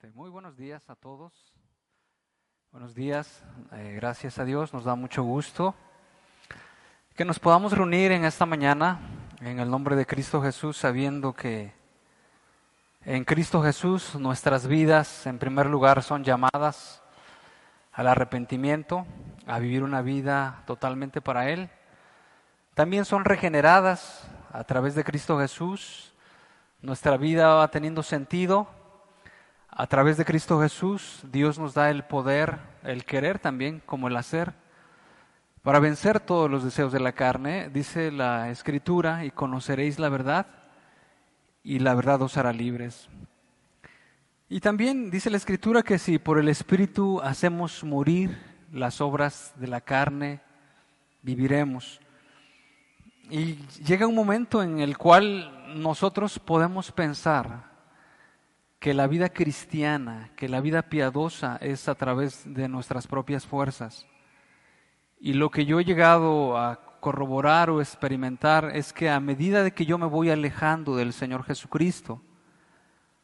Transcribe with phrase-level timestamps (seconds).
[0.00, 1.32] Este, muy buenos días a todos.
[2.70, 3.42] Buenos días.
[3.72, 5.74] Eh, gracias a Dios, nos da mucho gusto
[7.16, 9.00] que nos podamos reunir en esta mañana
[9.40, 11.72] en el nombre de Cristo Jesús, sabiendo que
[13.04, 17.02] en Cristo Jesús nuestras vidas, en primer lugar, son llamadas
[17.90, 19.04] al arrepentimiento,
[19.48, 21.70] a vivir una vida totalmente para Él.
[22.74, 26.14] También son regeneradas a través de Cristo Jesús.
[26.82, 28.77] Nuestra vida va teniendo sentido
[29.78, 34.16] a través de Cristo Jesús, Dios nos da el poder, el querer también, como el
[34.16, 34.52] hacer,
[35.62, 40.46] para vencer todos los deseos de la carne, dice la Escritura, y conoceréis la verdad,
[41.62, 43.08] y la verdad os hará libres.
[44.48, 48.36] Y también dice la Escritura que si por el Espíritu hacemos morir
[48.72, 50.40] las obras de la carne,
[51.22, 52.00] viviremos.
[53.30, 53.54] Y
[53.86, 57.77] llega un momento en el cual nosotros podemos pensar,
[58.78, 64.06] que la vida cristiana, que la vida piadosa es a través de nuestras propias fuerzas.
[65.18, 69.72] Y lo que yo he llegado a corroborar o experimentar es que a medida de
[69.72, 72.22] que yo me voy alejando del Señor Jesucristo,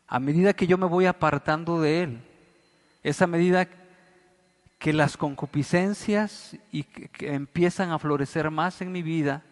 [0.09, 2.21] a medida que yo me voy apartando de Él,
[3.03, 3.69] es a medida
[4.79, 9.45] que las concupiscencias y que empiezan a florecer más en mi vida,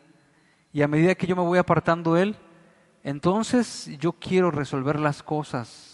[0.73, 2.37] y a medida que yo me voy apartando de Él,
[3.05, 5.92] entonces yo quiero resolver las cosas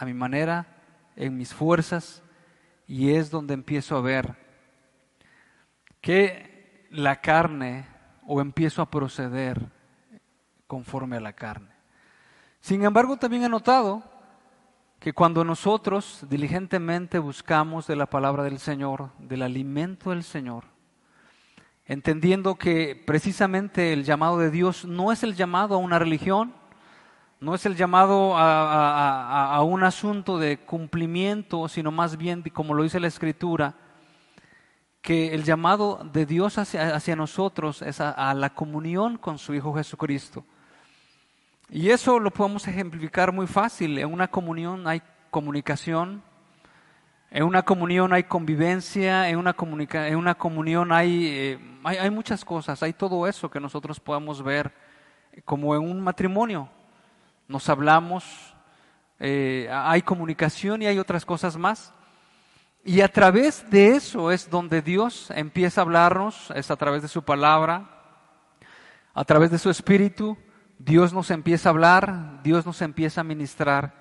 [0.00, 0.66] a mi manera,
[1.14, 2.22] en mis fuerzas,
[2.86, 4.34] y es donde empiezo a ver
[6.00, 7.86] que la carne
[8.26, 9.60] o empiezo a proceder
[10.66, 11.68] conforme a la carne.
[12.60, 14.02] Sin embargo, también he notado
[14.98, 20.64] que cuando nosotros diligentemente buscamos de la palabra del Señor, del alimento del Señor,
[21.84, 26.54] entendiendo que precisamente el llamado de Dios no es el llamado a una religión,
[27.40, 33.00] no es el llamado a, un asunto de cumplimiento, sino más bien, como lo dice
[33.00, 33.74] la Escritura,
[35.00, 40.44] que el llamado de Dios hacia, nosotros es a, la comunión con su Hijo Jesucristo.
[41.70, 43.96] Y eso lo podemos ejemplificar muy fácil.
[43.96, 45.00] En una comunión hay
[45.30, 46.22] comunicación,
[47.30, 49.56] en una comunión hay convivencia, en una,
[49.92, 54.42] en una comunión hay, eh, hay, hay muchas cosas, hay todo eso que nosotros podemos
[54.42, 54.74] ver
[55.46, 56.68] como en un matrimonio
[57.50, 58.24] nos hablamos,
[59.18, 61.92] eh, hay comunicación y hay otras cosas más.
[62.84, 67.08] Y a través de eso es donde Dios empieza a hablarnos, es a través de
[67.08, 67.90] su palabra,
[69.12, 70.38] a través de su espíritu,
[70.78, 74.00] Dios nos empieza a hablar, Dios nos empieza a ministrar.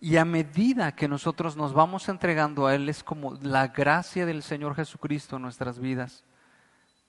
[0.00, 4.42] Y a medida que nosotros nos vamos entregando a Él, es como la gracia del
[4.42, 6.24] Señor Jesucristo en nuestras vidas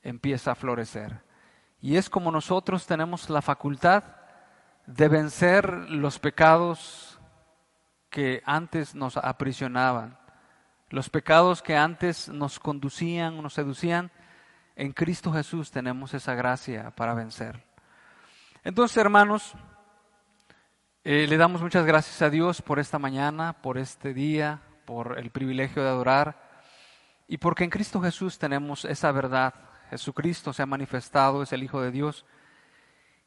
[0.01, 1.21] empieza a florecer.
[1.79, 4.03] Y es como nosotros tenemos la facultad
[4.95, 7.19] de vencer los pecados
[8.09, 10.17] que antes nos aprisionaban,
[10.89, 14.11] los pecados que antes nos conducían, nos seducían,
[14.75, 17.63] en Cristo Jesús tenemos esa gracia para vencer.
[18.63, 19.53] Entonces, hermanos,
[21.03, 25.31] eh, le damos muchas gracias a Dios por esta mañana, por este día, por el
[25.31, 26.51] privilegio de adorar
[27.27, 29.53] y porque en Cristo Jesús tenemos esa verdad.
[29.89, 32.25] Jesucristo se ha manifestado, es el Hijo de Dios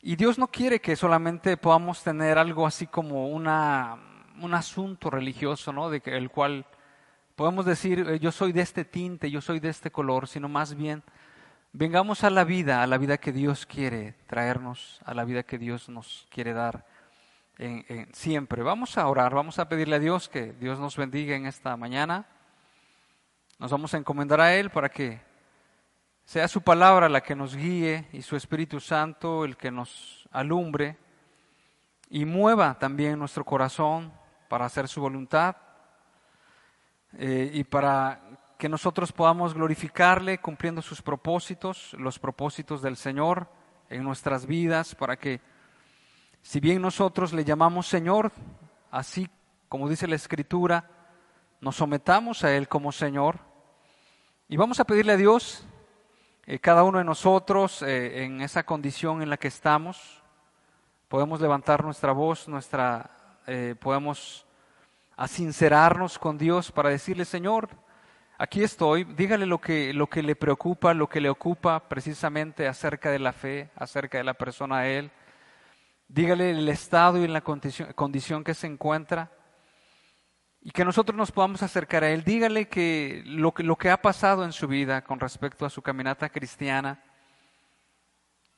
[0.07, 5.89] y Dios no quiere que solamente podamos tener algo así como un asunto religioso, ¿no?
[5.89, 6.67] De que el cual
[7.35, 10.75] podemos decir, eh, yo soy de este tinte, yo soy de este color, sino más
[10.75, 11.03] bien
[11.73, 15.57] vengamos a la vida, a la vida que Dios quiere traernos, a la vida que
[15.57, 16.85] Dios nos quiere dar
[18.13, 18.63] siempre.
[18.63, 22.27] Vamos a orar, vamos a pedirle a Dios que Dios nos bendiga en esta mañana.
[23.59, 25.23] Nos vamos a encomendar a Él para que
[26.25, 30.97] sea su palabra la que nos guíe y su Espíritu Santo el que nos alumbre
[32.09, 34.13] y mueva también nuestro corazón
[34.49, 35.57] para hacer su voluntad
[37.19, 38.21] eh, y para
[38.59, 43.49] que nosotros podamos glorificarle cumpliendo sus propósitos, los propósitos del Señor
[43.91, 45.41] en nuestras vidas, para que
[46.41, 48.33] si bien nosotros le llamamos Señor,
[48.91, 49.29] así
[49.69, 50.89] como dice la Escritura,
[51.61, 53.41] nos sometamos a Él como Señor.
[54.49, 55.67] Y vamos a pedirle a Dios
[56.47, 60.23] eh, cada uno de nosotros eh, en esa condición en la que estamos,
[61.09, 63.11] podemos levantar nuestra voz, nuestra,
[63.47, 64.45] eh, podemos
[65.17, 67.71] asincerarnos con Dios para decirle, Señor,
[68.37, 73.11] aquí estoy, dígale lo que, lo que le preocupa, lo que le ocupa precisamente acerca
[73.11, 75.11] de la fe, acerca de la persona a Él.
[76.09, 79.31] Dígale el estado y la condición, condición que se encuentra
[80.65, 82.25] y que nosotros nos podamos acercar a Él.
[82.25, 85.83] Dígale que lo, que lo que ha pasado en su vida con respecto a su
[85.83, 87.01] caminata cristiana.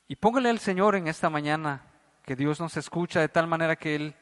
[0.07, 1.83] Y póngale al Señor en esta mañana
[2.23, 4.15] que Dios nos escucha de tal manera que Él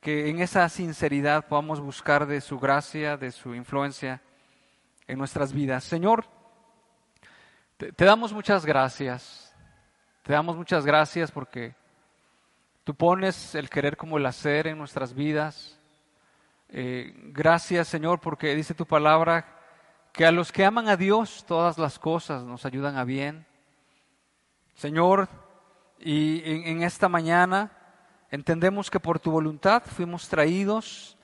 [0.00, 4.22] que en esa sinceridad podamos buscar de su gracia, de su influencia
[5.06, 5.84] en nuestras vidas.
[5.84, 6.24] Señor,
[7.76, 9.54] te, damos muchas gracias.
[10.22, 11.74] Te damos muchas gracias porque
[12.84, 15.79] tú pones el querer como el hacer en nuestras vidas.
[16.70, 19.58] Eh, gracias, Señor, porque dice tu palabra
[20.12, 23.46] que a los que aman a Dios todas las cosas nos ayudan a bien.
[24.74, 25.28] Señor,
[25.98, 27.70] y en esta mañana
[28.30, 31.18] entendemos que por tu voluntad fuimos traídos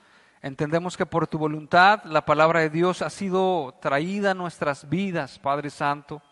[0.46, 5.40] Entendemos que por tu voluntad la palabra de Dios ha sido traída a nuestras vidas,
[5.40, 6.22] Padre Santo,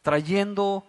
[0.00, 0.86] trayendo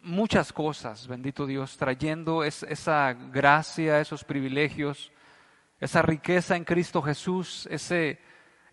[0.00, 5.12] muchas cosas, bendito Dios, trayendo esa gracia, esos privilegios,
[5.80, 8.20] esa riqueza en Cristo Jesús, ese,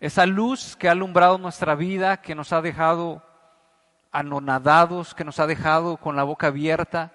[0.00, 3.22] esa luz que ha alumbrado nuestra vida, que nos ha dejado
[4.10, 7.12] anonadados, que nos ha dejado con la boca abierta,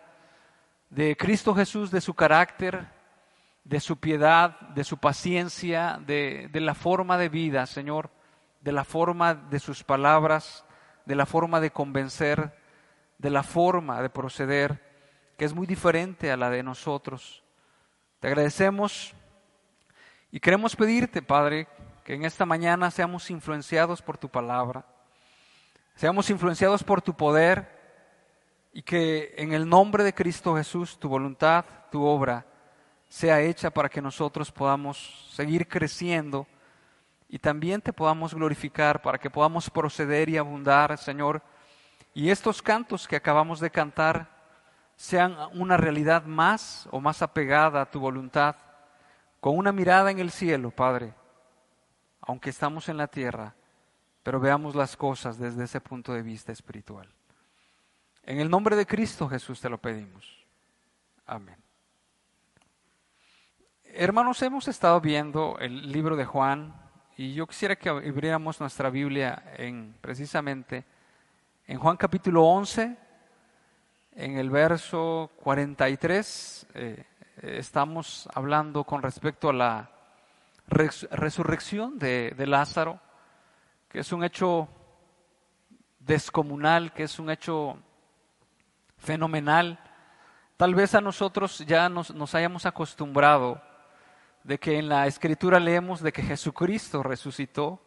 [0.89, 2.87] de Cristo Jesús, de su carácter,
[3.63, 8.09] de su piedad, de su paciencia, de, la forma de vida, Señor,
[8.61, 10.65] de la forma de sus palabras,
[11.05, 12.57] de la forma de convencer,
[13.17, 14.81] de la forma de proceder,
[15.37, 17.43] que es muy diferente a la de nosotros.
[18.19, 19.15] Te agradecemos
[20.31, 21.67] y queremos pedirte, Padre,
[22.03, 24.85] que en esta mañana seamos influenciados por tu palabra,
[25.95, 27.79] seamos influenciados por tu poder
[28.73, 32.45] y que en el nombre de Cristo Jesús tu voluntad, tu obra,
[33.09, 36.47] sea hecha para que nosotros podamos seguir creciendo
[37.27, 41.41] y también te podamos glorificar, para que podamos proceder y abundar, Señor.
[42.13, 44.29] Y estos cantos que acabamos de cantar
[44.95, 48.55] sean una realidad más o más apegada a tu voluntad,
[49.41, 51.13] con una mirada en el cielo, Padre,
[52.21, 53.55] aunque estamos en la tierra,
[54.21, 57.09] pero veamos las cosas desde ese punto de vista espiritual.
[58.23, 60.45] En el nombre de Cristo Jesús te lo pedimos.
[61.25, 61.57] Amén.
[63.83, 66.73] Hermanos, hemos estado viendo el libro de Juan
[67.17, 70.85] y yo quisiera que abriéramos nuestra Biblia en precisamente
[71.65, 72.95] en Juan capítulo 11,
[74.13, 77.05] en el verso 43, eh,
[77.37, 79.91] estamos hablando con respecto a la
[80.67, 82.99] resurrección de, Lázaro,
[83.89, 84.69] que es un hecho
[85.99, 87.77] descomunal, que es un hecho
[88.97, 89.79] fenomenal.
[90.57, 93.61] Tal vez a nosotros ya nos, nos hayamos acostumbrado
[94.43, 97.81] de que en la escritura leemos de que Jesucristo resucitó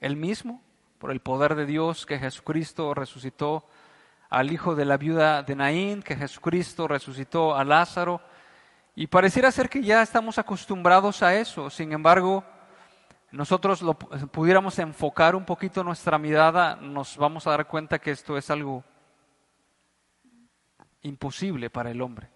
[0.00, 0.62] él mismo,
[0.98, 3.66] por el poder de Dios, que Jesucristo resucitó
[4.30, 8.22] al hijo de la viuda de Naín, que Jesucristo resucitó a Lázaro,
[8.94, 11.70] y pareciera ser que ya estamos acostumbrados a eso.
[11.70, 12.44] Sin embargo,
[13.30, 18.36] nosotros lo pudiéramos enfocar un poquito nuestra mirada, nos vamos a dar cuenta que esto
[18.36, 18.84] es algo
[21.02, 22.28] imposible para el hombre.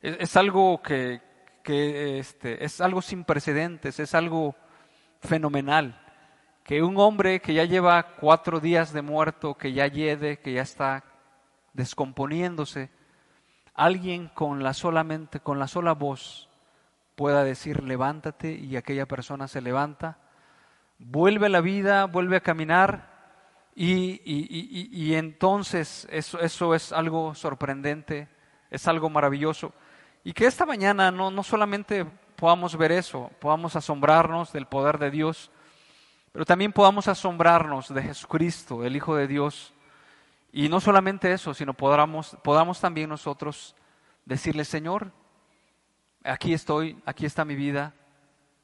[0.00, 1.22] es algo que,
[1.62, 4.54] que este, es algo sin precedentes, es algo
[5.20, 6.00] fenomenal.
[6.62, 10.62] Que un hombre que ya lleva cuatro días de muerto, que ya yede, que ya
[10.62, 11.04] está
[11.72, 12.90] descomponiéndose,
[13.74, 16.48] alguien con la solamente, con la sola voz
[17.14, 20.18] pueda decir levántate y aquella persona se levanta,
[20.98, 23.12] vuelve a la vida, vuelve a caminar
[23.76, 28.28] y, y entonces eso, eso es algo sorprendente,
[28.70, 29.72] es algo maravilloso.
[30.22, 32.06] Y que esta mañana no, no solamente
[32.36, 35.50] podamos ver eso, podamos asombrarnos del poder de Dios,
[36.32, 39.73] pero también podamos asombrarnos de Jesucristo, el Hijo de Dios.
[40.56, 43.74] Y no solamente eso, sino podamos, podamos también nosotros
[44.24, 45.10] decirle, Señor,
[46.22, 47.92] aquí estoy, aquí está mi vida,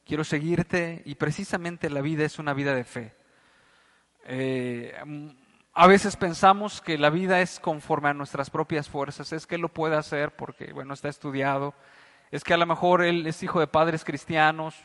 [0.07, 3.17] quiero seguirte y precisamente la vida es una vida de fe.
[4.27, 4.95] Eh,
[5.73, 9.61] a veces pensamos que la vida es conforme a nuestras propias fuerzas, es que él
[9.63, 11.75] lo puede hacer porque, bueno, está estudiado,
[12.31, 14.77] es que a lo mejor él es hijo de padres cristianos,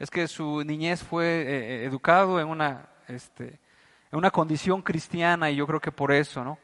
[0.00, 3.60] es que su niñez fue eh, eh, educado en una, este,
[4.10, 6.58] en una condición cristiana y yo creo que por eso, ¿no?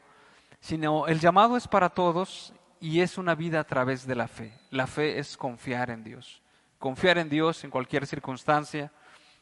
[0.59, 4.53] Sino el llamado es para todos y es una vida a través de la fe.
[4.71, 6.41] La fe es confiar en Dios,
[6.79, 8.91] confiar en Dios en cualquier circunstancia,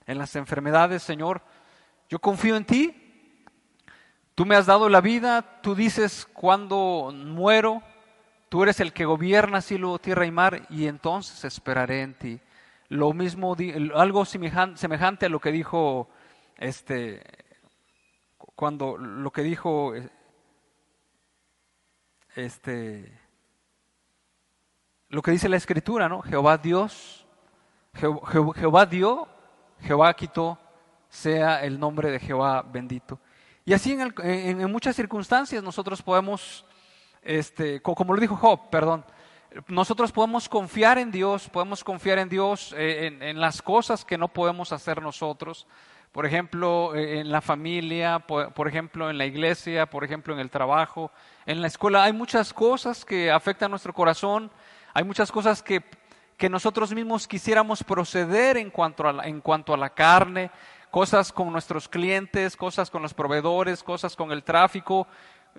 [0.06, 1.42] en las enfermedades, Señor,
[2.10, 3.06] yo confío en ti,
[4.36, 7.82] Tú me has dado la vida, tú dices cuando muero,
[8.50, 12.42] tú eres el que gobierna cielo, tierra y mar, y entonces esperaré en ti.
[12.90, 13.56] Lo mismo,
[13.94, 16.10] algo semejante a lo que dijo,
[16.58, 17.24] este,
[18.56, 19.94] cuando lo que dijo,
[22.36, 23.20] este,
[25.10, 26.22] lo que dice la escritura, ¿no?
[26.22, 27.26] Jehová Dios,
[27.94, 29.28] Jehová dio,
[29.82, 30.60] Jehová quitó,
[31.10, 33.20] sea el nombre de Jehová bendito.
[33.64, 36.66] Y así en, muchas circunstancias nosotros podemos,
[37.22, 39.04] este, como lo dijo Job, perdón,
[39.68, 44.28] nosotros podemos confiar en Dios, podemos confiar en Dios eh, en, las cosas que no
[44.28, 45.66] podemos hacer nosotros.
[46.16, 50.50] Por ejemplo, eh, en la familia, por, ejemplo, en la iglesia, por ejemplo, en el
[50.50, 51.12] trabajo,
[51.46, 52.06] en la escuela.
[52.06, 54.50] Hay muchas cosas que afectan nuestro corazón,
[54.94, 55.84] hay muchas cosas que,
[56.38, 60.52] que nosotros mismos quisiéramos proceder en cuanto, a en cuanto a la carne,
[60.90, 65.08] cosas con nuestros clientes, cosas con los proveedores, cosas con el tráfico,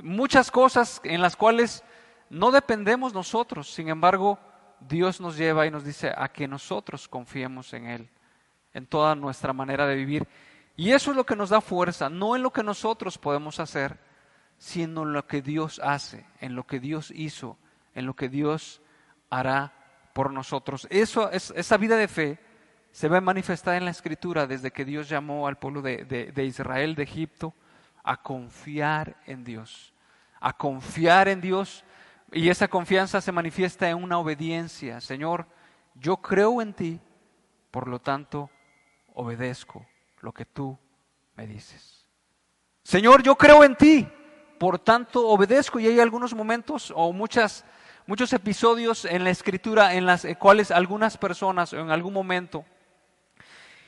[0.01, 1.85] muchas cosas en las cuales
[2.31, 4.39] no dependemos nosotros, sin embargo,
[4.81, 8.09] Dios nos lleva y nos dice a que nosotros confiemos en Él,
[8.73, 10.27] en toda nuestra manera de vivir.
[10.77, 13.99] Y eso es lo que nos da fuerza, no en lo que nosotros podemos hacer,
[14.59, 17.57] sino en lo que Dios hace, en lo que Dios hizo,
[17.95, 18.83] en lo que Dios
[19.31, 19.73] hará
[20.13, 20.87] por nosotros.
[20.91, 22.39] Eso, es, esa vida de fe
[22.93, 26.95] se ve manifestada en la Escritura desde que Dios llamó al pueblo de, de Israel,
[26.95, 27.55] de Egipto,
[28.05, 29.95] a confiar en Dios,
[30.41, 31.85] a confiar en Dios
[32.33, 35.01] y esa confianza se manifiesta en una obediencia.
[35.01, 35.47] Señor,
[35.95, 37.01] yo creo en ti,
[37.71, 38.51] por lo tanto,
[39.15, 39.87] obedezco
[40.27, 40.77] lo que tú
[41.37, 42.05] me dices.
[42.83, 44.09] Señor, yo creo en ti,
[44.59, 45.79] por tanto, obedezco.
[45.79, 47.65] Y hay algunos momentos o muchas,
[48.09, 52.65] muchos episodios en la escritura en las cuales algunas personas en algún momento,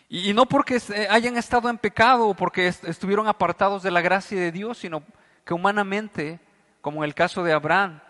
[0.09, 0.81] y, no porque
[1.11, 5.03] hayan estado en pecado o porque estuvieron apartados de la gracia de Dios, sino
[5.45, 6.39] que humanamente,
[6.81, 8.01] como en el caso de Abraham,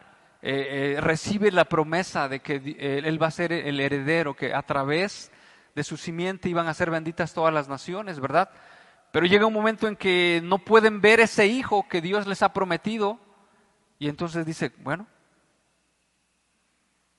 [0.43, 4.53] eh, eh, recibe la promesa de que eh, él va a ser el heredero, que
[4.53, 5.33] a través
[5.75, 8.51] de su simiente iban a ser benditas todas las naciones, ¿verdad?
[9.13, 12.53] Pero llega un momento en que no pueden ver ese hijo que Dios les ha
[12.53, 13.19] prometido
[13.99, 15.07] y entonces dice, bueno,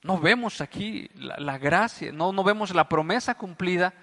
[0.03, 3.94] no vemos aquí la, gracia, no, no vemos la promesa cumplida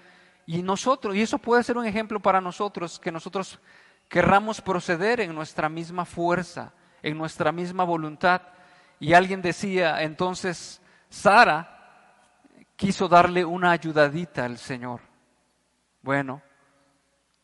[0.45, 3.59] y nosotros, y eso puede ser un ejemplo para nosotros, que nosotros
[4.07, 8.41] querramos proceder en nuestra misma fuerza, en nuestra misma voluntad
[8.99, 11.76] y alguien decía, entonces Sara
[12.77, 15.01] quiso darle una ayudadita al Señor.
[16.01, 16.41] Bueno,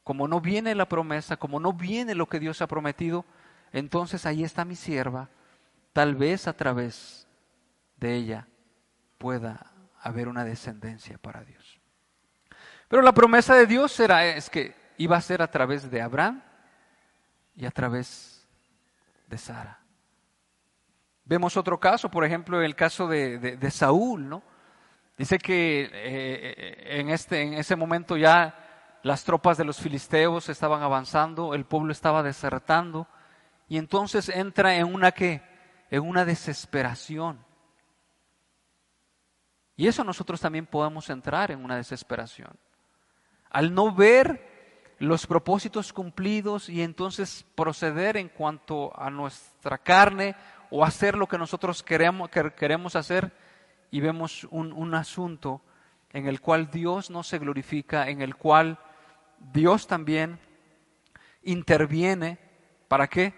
[0.05, 3.25] como no viene la promesa, como no viene lo que Dios ha prometido,
[3.73, 5.29] entonces ahí está mi sierva.
[5.91, 7.27] Tal vez a través
[7.97, 8.47] de ella
[9.17, 9.71] pueda
[10.01, 11.79] haber una descendencia para Dios.
[12.87, 16.41] Pero la promesa de Dios era es que iba a ser a través de Abraham
[17.55, 18.47] y a través
[19.27, 19.79] de Sara.
[21.25, 24.43] Vemos otro caso, por ejemplo, el caso de, Saúl, ¿no?
[25.17, 30.82] Dice que eh, en, este, en ese momento ya las tropas de los filisteos estaban
[30.82, 33.08] avanzando, el pueblo estaba desertando,
[33.67, 35.41] y entonces entra en una que,
[35.91, 37.46] en una desesperación.
[39.75, 42.58] Y eso nosotros también podemos entrar en una desesperación.
[43.50, 50.36] Al no ver los propósitos cumplidos y entonces proceder en cuanto a nuestra carne
[50.70, 53.32] o hacer lo que nosotros queremos, queremos hacer
[53.93, 55.62] y vemos un, un asunto
[56.09, 58.79] en el cual Dios no se glorifica, en el cual
[59.38, 60.39] Dios también
[61.43, 62.39] interviene.
[62.88, 63.35] ¿Para qué?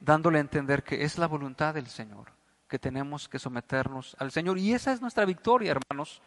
[0.00, 2.32] Dándole a entender que es la voluntad del Señor,
[2.66, 4.58] que tenemos que someternos al Señor.
[4.58, 6.20] Y esa es nuestra victoria, hermanos.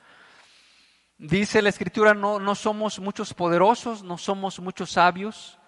[1.17, 5.59] Dice la Escritura, no, no somos muchos poderosos, no somos muchos sabios,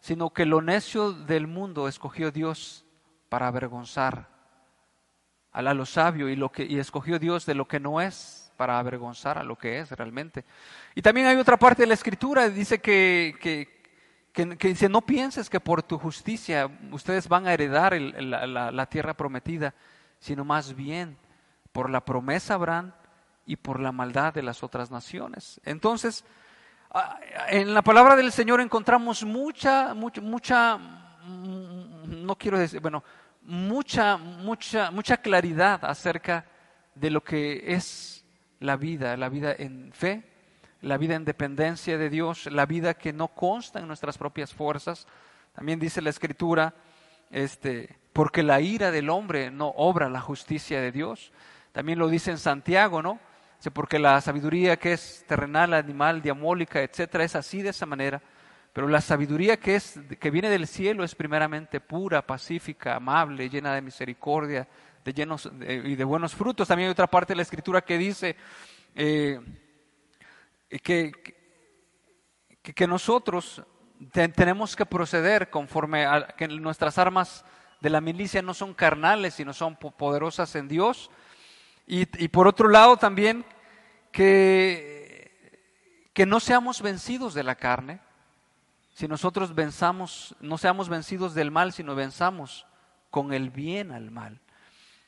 [0.00, 2.84] sino que lo necio del mundo escogió Dios
[3.30, 4.35] para avergonzar
[5.64, 8.78] a lo sabio y, lo que, y escogió Dios de lo que no es para
[8.78, 10.44] avergonzar a lo que es realmente.
[10.94, 15.60] Y también hay otra parte de la escritura, dice que, que, dice, no pienses que
[15.60, 19.74] por tu justicia ustedes van a heredar la, la, tierra prometida,
[20.18, 21.16] sino más bien
[21.72, 22.92] por la promesa Abraham
[23.46, 25.58] y por la maldad de las otras naciones.
[25.64, 26.24] Entonces,
[27.48, 30.78] en la palabra del Señor encontramos mucha, mucha, mucha,
[31.26, 33.02] no quiero decir, bueno,
[33.46, 36.44] mucha, mucha, mucha claridad acerca
[36.94, 38.24] de lo que es
[38.60, 40.24] la vida, la vida en fe,
[40.82, 45.06] la vida en dependencia de Dios, la vida que no consta en nuestras propias fuerzas.
[45.54, 46.74] También dice la Escritura,
[47.30, 51.32] este, porque la ira del hombre no obra la justicia de Dios.
[51.72, 53.18] También lo dice en Santiago, ¿no?
[53.72, 58.22] porque la sabiduría que es terrenal, animal, diamólica, etcétera, es así de esa manera
[58.76, 63.74] pero la sabiduría que, es, que viene del cielo es primeramente pura, pacífica, amable, llena
[63.74, 64.68] de misericordia
[65.02, 66.68] de llenos, y de buenos frutos.
[66.68, 68.36] También hay otra parte de la escritura que dice
[68.94, 69.40] eh,
[70.82, 71.10] que,
[72.60, 73.62] que, nosotros
[74.12, 77.46] tenemos que proceder conforme a que nuestras armas
[77.80, 81.10] de la milicia no son carnales, sino son poderosas en Dios.
[81.86, 83.42] Y, y por otro lado también
[84.12, 85.32] que,
[86.12, 88.04] que no seamos vencidos de la carne,
[88.96, 92.66] si nosotros venzamos, no seamos vencidos del mal, sino venzamos
[93.10, 94.40] con el bien al mal.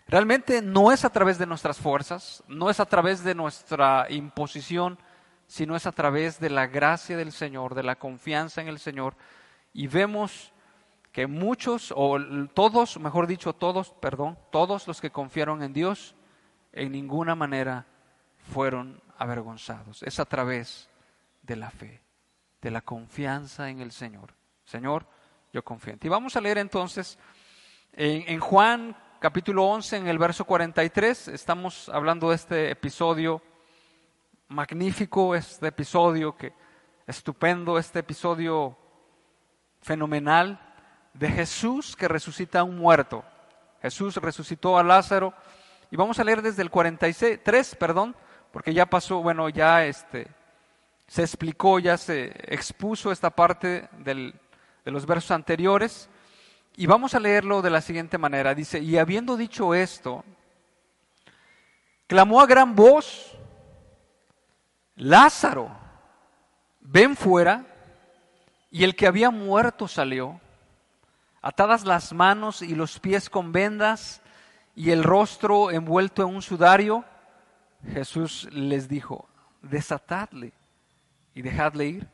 [0.07, 4.99] Realmente no es a través de nuestras fuerzas, no es a través de nuestra imposición,
[5.47, 9.17] sino es a través de la gracia del Señor, de la confianza en el Señor.
[9.73, 10.53] Y vemos
[11.11, 12.19] que muchos, o
[12.53, 16.15] todos, mejor dicho, todos, perdón, todos los que confiaron en Dios,
[16.75, 17.87] en ninguna manera
[18.53, 20.03] fueron avergonzados.
[20.03, 20.91] Es a través
[21.41, 22.03] de la fe,
[22.61, 24.35] de la confianza en el Señor.
[24.65, 25.07] Señor,
[25.53, 26.09] yo confío en ti.
[26.09, 27.19] Vamos a leer entonces
[27.93, 33.43] en, Juan capítulo 11, en el verso 43, estamos hablando de este episodio
[34.49, 36.53] magnífico, este episodio que
[37.07, 38.77] estupendo, este episodio
[39.81, 40.61] fenomenal
[41.15, 43.25] de Jesús que resucita a un muerto.
[43.81, 45.33] Jesús resucitó a Lázaro
[45.91, 48.15] y vamos a leer desde el 43, perdón,
[48.53, 50.29] porque ya pasó, bueno, ya este
[51.09, 54.35] se explicó, ya se expuso esta parte del,
[54.85, 56.09] de los versos anteriores.
[56.77, 58.55] Y vamos a leerlo de la siguiente manera.
[58.55, 60.23] Dice, y habiendo dicho esto,
[62.07, 63.37] clamó a gran voz,
[64.97, 65.71] Lázaro,
[66.81, 67.65] ven fuera.
[68.71, 70.39] Y el que había muerto salió,
[71.41, 74.21] atadas las manos y los pies con vendas
[74.77, 77.03] y el rostro envuelto en un sudario.
[77.95, 79.27] Jesús les dijo,
[79.63, 80.53] desatadle
[81.39, 82.09] y dejadle ir.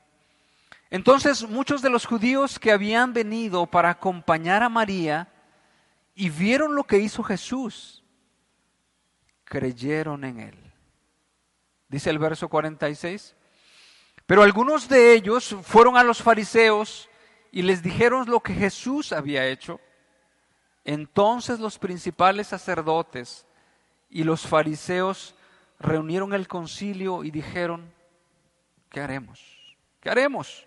[0.90, 5.32] Entonces muchos de los judíos que habían venido para acompañar a María
[6.14, 8.04] y vieron lo que hizo Jesús,
[9.44, 10.72] creyeron en él.
[11.88, 13.34] Dice el verso 46.
[14.26, 17.08] Pero algunos de ellos fueron a los fariseos
[17.50, 19.80] y les dijeron lo que Jesús había hecho.
[20.84, 23.46] Entonces los principales sacerdotes
[24.10, 25.34] y los fariseos
[25.78, 27.93] reunieron el concilio y dijeron,
[28.94, 29.40] ¿qué haremos?
[30.00, 30.64] ¿Qué haremos?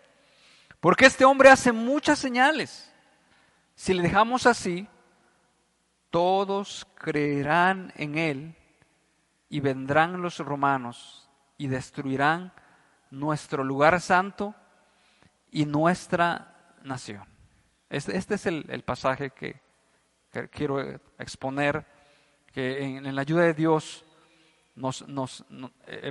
[0.81, 2.93] Porque este hombre hace muchas señales.
[3.74, 4.86] Si le dejamos así,
[6.10, 8.55] todos creerán en él
[9.48, 12.51] y vendrán los romanos y destruirán
[13.12, 14.53] nuestro lugar santo
[15.50, 16.53] y nuestra
[16.84, 17.24] nación.
[17.89, 19.61] Este, este es el, pasaje que,
[20.51, 20.81] quiero
[21.18, 21.85] exponer,
[22.51, 24.03] que en, la ayuda de Dios
[24.75, 25.46] nos, nos,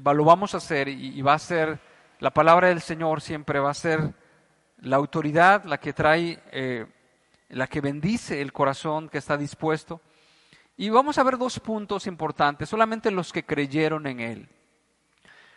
[0.03, 1.79] vamos a hacer y va a ser,
[2.19, 4.15] la palabra del Señor siempre va a ser
[4.79, 6.87] la autoridad, la que trae, eh,
[7.51, 10.01] la que bendice el corazón que está dispuesto.
[10.79, 14.49] Y vamos a ver dos puntos importantes, solamente los que creyeron en Él.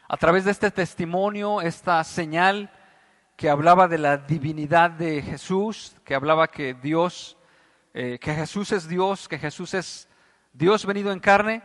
[0.09, 2.71] A través de este testimonio, esta señal
[3.37, 7.37] que hablaba de la divinidad de Jesús, que hablaba que Dios,
[7.93, 10.09] eh, que Jesús es Dios, que Jesús es
[10.51, 11.63] Dios venido en carne,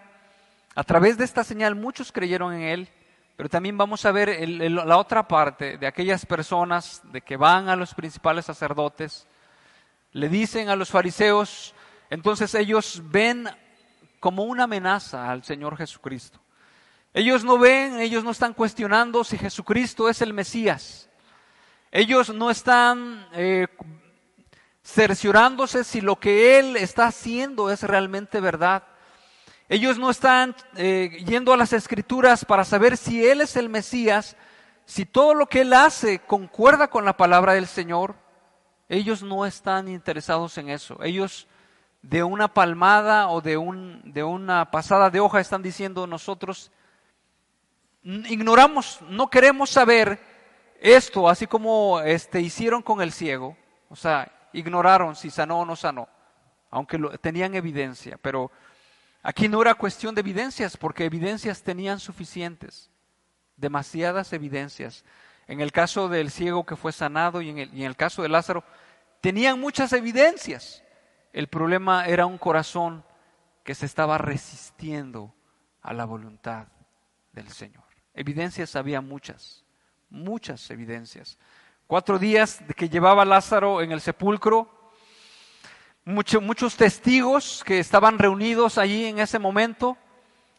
[0.77, 2.89] a través de esta señal muchos creyeron en Él
[3.37, 7.77] pero también vamos a ver la otra parte de aquellas personas de que van a
[7.77, 9.27] los principales sacerdotes,
[10.13, 11.75] le dicen a los fariseos,
[12.11, 13.49] entonces ellos ven
[14.21, 16.41] como una amenaza al Señor Jesucristo.
[17.13, 21.09] Ellos no ven, ellos no están cuestionando si Jesucristo es el Mesías.
[21.91, 23.69] Ellos no están eh,
[24.83, 28.85] cerciorándose si lo que Él está haciendo es realmente verdad.
[29.69, 34.37] Ellos no están eh, yendo a las escrituras para saber si Él es el Mesías,
[34.85, 38.15] si todo lo que Él hace concuerda con la palabra del Señor.
[38.89, 41.03] Ellos no están interesados en eso.
[41.03, 41.49] Ellos
[42.03, 46.71] de una palmada o de, un, de una pasada de hoja están diciendo nosotros
[48.05, 50.21] ignoramos, no queremos saber
[50.81, 53.57] esto, así como este, hicieron con el ciego.
[53.89, 56.09] O sea, ignoraron si sanó o no sanó,
[56.71, 58.51] aunque tenían evidencia, pero
[59.27, 62.91] Aquí no era cuestión de evidencias, porque evidencias tenían suficientes,
[63.57, 65.03] demasiadas evidencias.
[65.47, 68.65] En el caso del ciego que fue sanado y en el, caso de Lázaro,
[69.23, 70.85] tenían muchas evidencias.
[71.33, 73.03] El problema era un corazón
[73.63, 75.35] que se estaba resistiendo
[75.81, 76.67] a la voluntad
[77.33, 77.85] del Señor.
[78.13, 79.65] Evidencias había muchas,
[80.11, 81.39] muchas evidencias.
[81.87, 84.84] Cuatro días de que llevaba Lázaro en el sepulcro,
[86.05, 89.97] muchos testigos que estaban reunidos allí en ese momento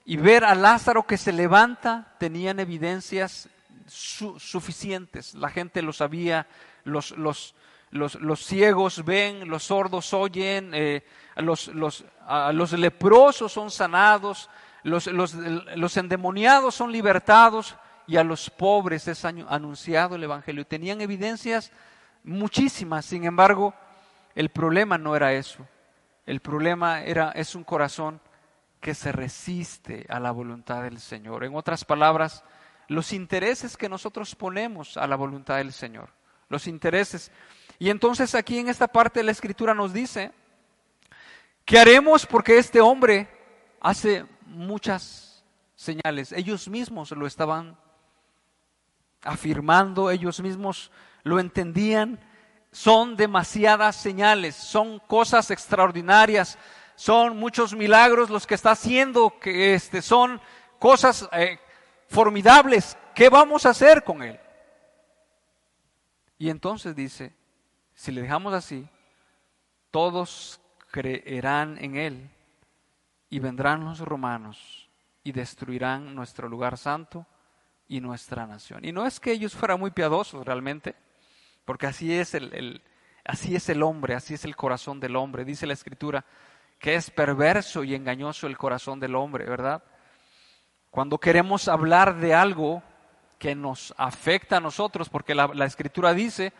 [0.05, 3.49] y ver a Lázaro que se levanta tenían evidencias
[3.87, 5.35] suficientes.
[5.35, 6.47] La gente lo sabía,
[6.83, 7.55] los, los,
[7.91, 11.03] los, ciegos ven, los sordos oyen, eh,
[11.37, 12.05] los, los,
[12.53, 14.49] los, leprosos son sanados,
[14.83, 17.75] los, los, endemoniados son libertados
[18.07, 20.65] y a los pobres es anunciado el Evangelio.
[20.65, 21.71] Tenían evidencias
[22.23, 23.73] muchísimas, sin embargo,
[24.35, 25.67] el problema no era eso.
[26.25, 28.19] El problema era, es un corazón
[28.79, 31.43] que se resiste a la voluntad del Señor.
[31.43, 32.43] En otras palabras,
[32.87, 36.09] los intereses que nosotros ponemos a la voluntad del Señor.
[36.49, 37.31] Los intereses.
[37.79, 40.31] Y entonces aquí en esta parte de la escritura nos dice
[41.65, 42.27] ¿Qué haremos?
[42.27, 43.27] Porque este hombre
[43.81, 45.43] hace muchas
[45.75, 46.31] señales.
[46.31, 47.75] Ellos mismos lo estaban
[49.23, 50.91] afirmando, ellos mismos
[51.23, 52.19] lo entendían.
[52.75, 56.57] Son demasiadas señales, son cosas extraordinarias,
[56.95, 60.41] son muchos milagros los que está haciendo, que este, son
[60.77, 61.57] cosas eh,
[62.09, 62.97] formidables.
[63.15, 64.37] ¿Qué vamos a hacer con él?
[66.37, 67.33] Y entonces dice,
[67.93, 68.85] si le dejamos así,
[69.89, 70.59] todos
[70.91, 72.29] creerán en él
[73.29, 74.89] y vendrán los romanos
[75.23, 77.25] y destruirán nuestro lugar santo
[77.87, 78.83] y nuestra nación.
[78.83, 80.93] Y no es que ellos fueran muy piadosos realmente,
[81.65, 82.81] porque así es el,
[83.25, 85.43] así es el hombre, así es el corazón del hombre.
[85.43, 86.23] Dice la escritura
[86.79, 89.83] que es perverso y engañoso el corazón del hombre, ¿verdad?
[90.91, 92.83] Cuando queremos hablar de algo
[93.39, 96.53] que nos afecta a nosotros, porque la, escritura dice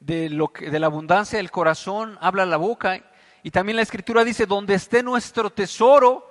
[0.00, 3.00] de, lo que, de la abundancia del corazón habla la boca,
[3.42, 6.30] y también la escritura dice, donde esté nuestro tesoro,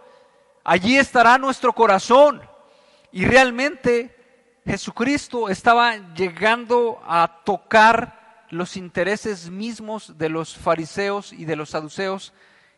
[0.63, 2.41] allí estará nuestro corazón.
[3.12, 4.19] Y realmente
[4.70, 12.34] Jesucristo estaba llegando a tocar los intereses mismos de los fariseos y de los saduceos,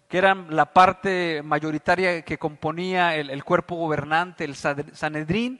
[0.08, 5.60] que eran la parte mayoritaria que componía el, cuerpo gobernante, el Sanedrín.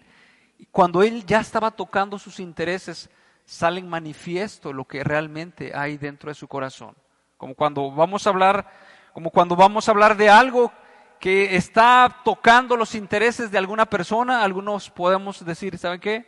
[0.72, 3.10] Cuando él ya estaba tocando sus intereses,
[3.44, 6.96] salen manifiesto lo que realmente hay dentro de su corazón.
[7.36, 8.72] Como cuando vamos a hablar,
[9.12, 10.72] como cuando vamos a hablar de algo
[11.22, 16.26] que está tocando los intereses de alguna persona, algunos podemos decir, ¿saben qué?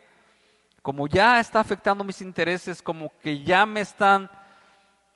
[0.82, 4.30] Como ya está afectando mis intereses, como que ya me están,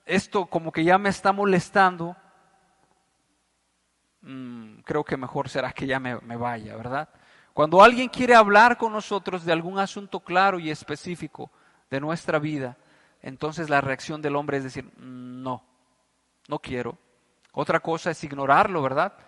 [0.05, 2.17] esto como que ya me está molestando,
[4.23, 7.09] mm, creo que mejor será que ya me, me vaya, ¿verdad?
[7.55, 11.53] Cuando alguien quiere hablar con nosotros de algún asunto claro y específico
[11.89, 12.77] de nuestra vida,
[13.23, 15.63] entonces la reacción del hombre es decir, mm, no,
[16.49, 16.99] no quiero.
[17.53, 19.28] Otra cosa es ignorarlo, ¿verdad?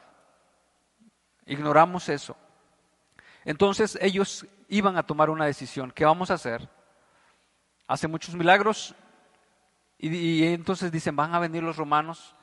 [1.50, 2.36] Ignoramos eso.
[3.44, 5.90] Entonces ellos iban a tomar una decisión.
[5.90, 6.68] ¿Qué vamos a hacer?
[7.88, 8.94] Hace muchos milagros
[9.98, 12.36] y, entonces dicen, van a venir los romanos,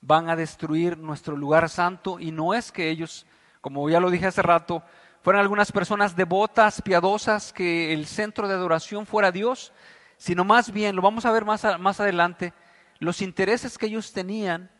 [0.00, 3.26] van a destruir nuestro lugar santo y no es que ellos,
[3.60, 4.82] como ya lo dije hace rato,
[5.20, 9.74] fueran algunas personas devotas, piadosas, que el centro de adoración fuera Dios,
[10.16, 12.54] sino más bien, lo vamos a ver más, más adelante,
[12.98, 14.70] los intereses que ellos tenían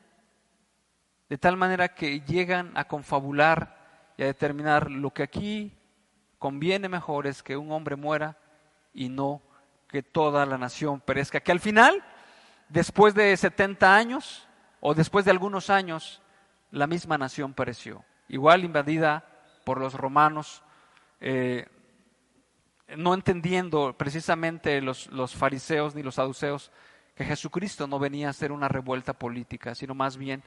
[1.28, 5.72] de tal manera que llegan a confabular y a determinar lo que aquí
[6.38, 8.36] conviene mejor es que un hombre muera
[8.92, 9.42] y no
[9.88, 11.40] que toda la nación perezca.
[11.40, 12.04] Que al final,
[12.68, 14.46] después de 70 años
[14.80, 16.20] o después de algunos años,
[16.70, 19.24] la misma nación pereció, igual invadida
[19.64, 20.62] por los romanos,
[21.20, 21.66] eh,
[22.96, 26.70] no entendiendo precisamente los, los fariseos ni los saduceos
[27.14, 30.42] que Jesucristo no venía a hacer una revuelta política, sino más bien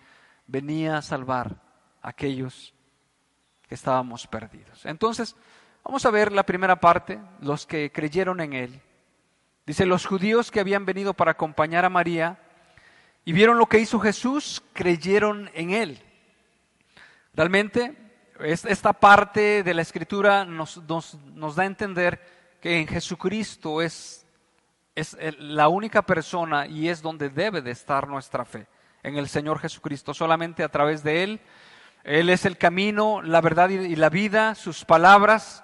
[0.47, 1.61] venía a salvar
[2.01, 2.73] a aquellos
[3.67, 4.85] que estábamos perdidos.
[4.85, 5.35] Entonces,
[5.83, 8.81] vamos a ver la primera parte, los que creyeron en él.
[9.65, 12.39] Dice, los judíos que habían venido para acompañar a María
[13.25, 16.01] y vieron lo que hizo Jesús, creyeron en él.
[17.33, 17.95] Realmente,
[18.39, 22.21] esta parte de la escritura nos, da a entender
[22.61, 24.25] que en Jesucristo es,
[24.95, 28.67] es la única persona y es donde debe de estar nuestra fe
[29.07, 31.39] en el Señor Jesucristo, solamente a través de Él.
[32.03, 35.63] Él es el camino, la verdad y la vida, sus palabras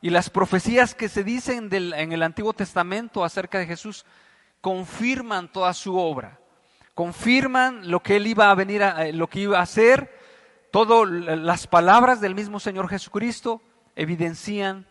[0.00, 4.04] y las profecías que se dicen en el Antiguo Testamento acerca de Jesús
[4.60, 6.38] confirman toda su obra,
[6.94, 10.16] confirman lo que Él iba a venir a, eh, lo que iba a hacer,
[10.70, 13.62] todas las palabras del mismo Señor Jesucristo
[13.96, 14.86] evidencian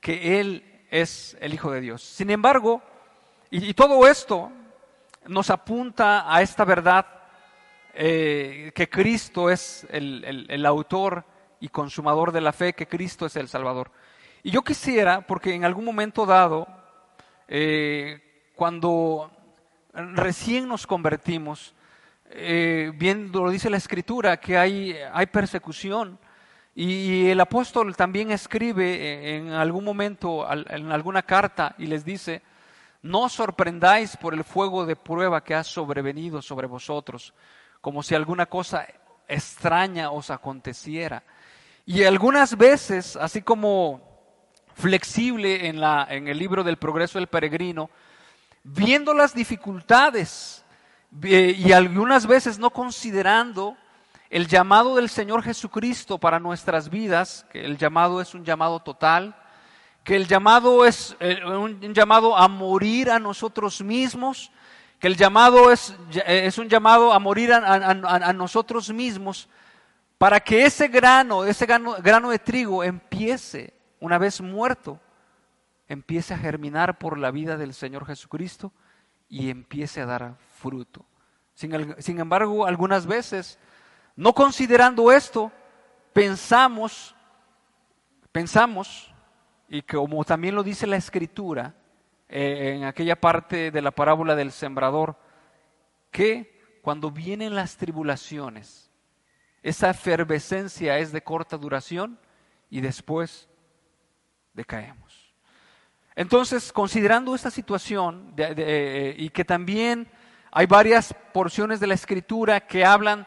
[0.00, 2.02] que Él es el Hijo de Dios.
[2.02, 2.82] Sin embargo,
[3.50, 4.52] y todo esto
[5.26, 7.06] nos apunta a esta verdad
[7.94, 11.24] eh, que Cristo es el, autor
[11.60, 13.90] y consumador de la fe, que Cristo es el Salvador.
[14.42, 16.68] Y yo quisiera, porque en algún momento dado,
[17.48, 19.30] eh, cuando
[19.92, 21.74] recién nos convertimos,
[22.30, 26.18] eh, viendo, lo dice la Escritura, que hay, hay persecución,
[26.74, 32.42] y, el apóstol también escribe en algún momento, en alguna carta, y les dice,
[33.02, 37.34] no sorprendáis por el fuego de prueba que ha sobrevenido sobre vosotros,
[37.80, 38.86] como si alguna cosa
[39.26, 41.22] extraña os aconteciera.
[41.86, 44.02] Y algunas veces, así como
[44.74, 47.90] flexible en, la, en el libro del progreso del peregrino,
[48.62, 50.64] viendo las dificultades
[51.22, 53.76] eh, y algunas veces no considerando
[54.30, 59.34] el llamado del Señor Jesucristo para nuestras vidas, que el llamado es un llamado total,
[60.04, 64.50] que el llamado es eh, un llamado a morir a nosotros mismos,
[64.98, 65.94] que el llamado es,
[66.26, 69.48] es un llamado a morir a, nosotros mismos
[70.18, 75.00] para que ese grano, ese grano, grano de trigo empiece, una vez muerto,
[75.88, 78.72] empiece a germinar por la vida del Señor Jesucristo
[79.28, 81.04] y empiece a dar fruto.
[81.54, 83.58] Sin, embargo, algunas veces,
[84.14, 85.50] no considerando esto,
[86.12, 87.16] pensamos,
[88.30, 89.12] pensamos,
[89.68, 91.74] y como también lo dice la Escritura,
[92.28, 95.16] eh, en aquella parte de la parábola del sembrador,
[96.10, 98.90] que cuando vienen las tribulaciones,
[99.62, 102.18] esa efervescencia es de corta duración
[102.70, 103.48] y después
[104.54, 105.34] decaemos.
[106.14, 110.08] Entonces, considerando esta situación eh, y que también
[110.50, 113.26] hay varias porciones de la escritura que hablan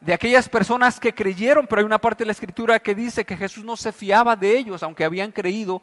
[0.00, 3.36] de aquellas personas que creyeron, pero hay una parte de la escritura que dice que
[3.36, 5.82] Jesús no se fiaba de ellos, aunque habían creído,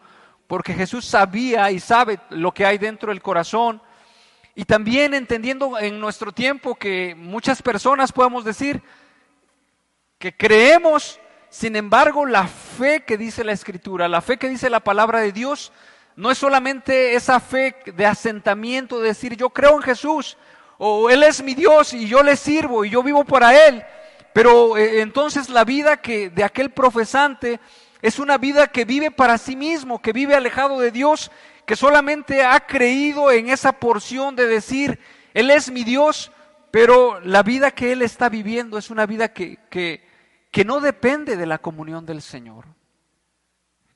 [0.52, 3.82] porque Jesús sabía y sabe lo que hay dentro del corazón.
[4.54, 8.82] Y también entendiendo en nuestro tiempo que muchas personas podemos decir
[10.20, 14.82] que creemos, sin embargo, la fe que dice la Escritura, la fe que dice la
[14.82, 15.72] palabra de Dios,
[16.18, 20.38] no es solamente esa fe de asentamiento, de decir yo creo en Jesús,
[20.78, 23.86] o Él es mi Dios y yo le sirvo y yo vivo para Él,
[24.34, 27.62] pero eh, entonces la vida que de aquel profesante
[28.02, 31.32] es una vida que vive para sí mismo, que vive alejado de Dios,
[31.66, 35.00] que solamente ha creído en esa porción de decir,
[35.34, 36.32] Él es mi Dios,
[36.72, 40.04] pero la vida que Él está viviendo es una vida que, que,
[40.50, 42.66] que no depende de la comunión del Señor,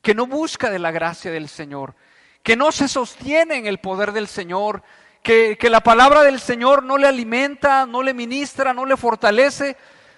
[0.01, 1.95] que no busca de la gracia del Señor,
[2.43, 4.83] que no se sostiene en el poder del Señor,
[5.23, 9.75] que, que, la palabra del Señor no le alimenta, no le ministra, no le fortalece,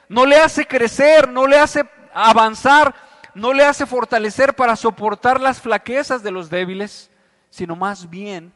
[0.10, 2.94] no le hace crecer, no le hace avanzar,
[3.38, 7.12] no le hace fortalecer para soportar las flaquezas de los débiles,
[7.50, 8.52] sino más bien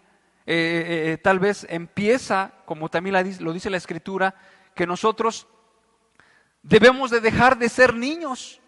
[0.45, 4.33] eh, eh, eh, tal vez empieza, como también lo dice la escritura,
[4.73, 5.47] que nosotros
[6.63, 8.59] debemos de dejar de ser niños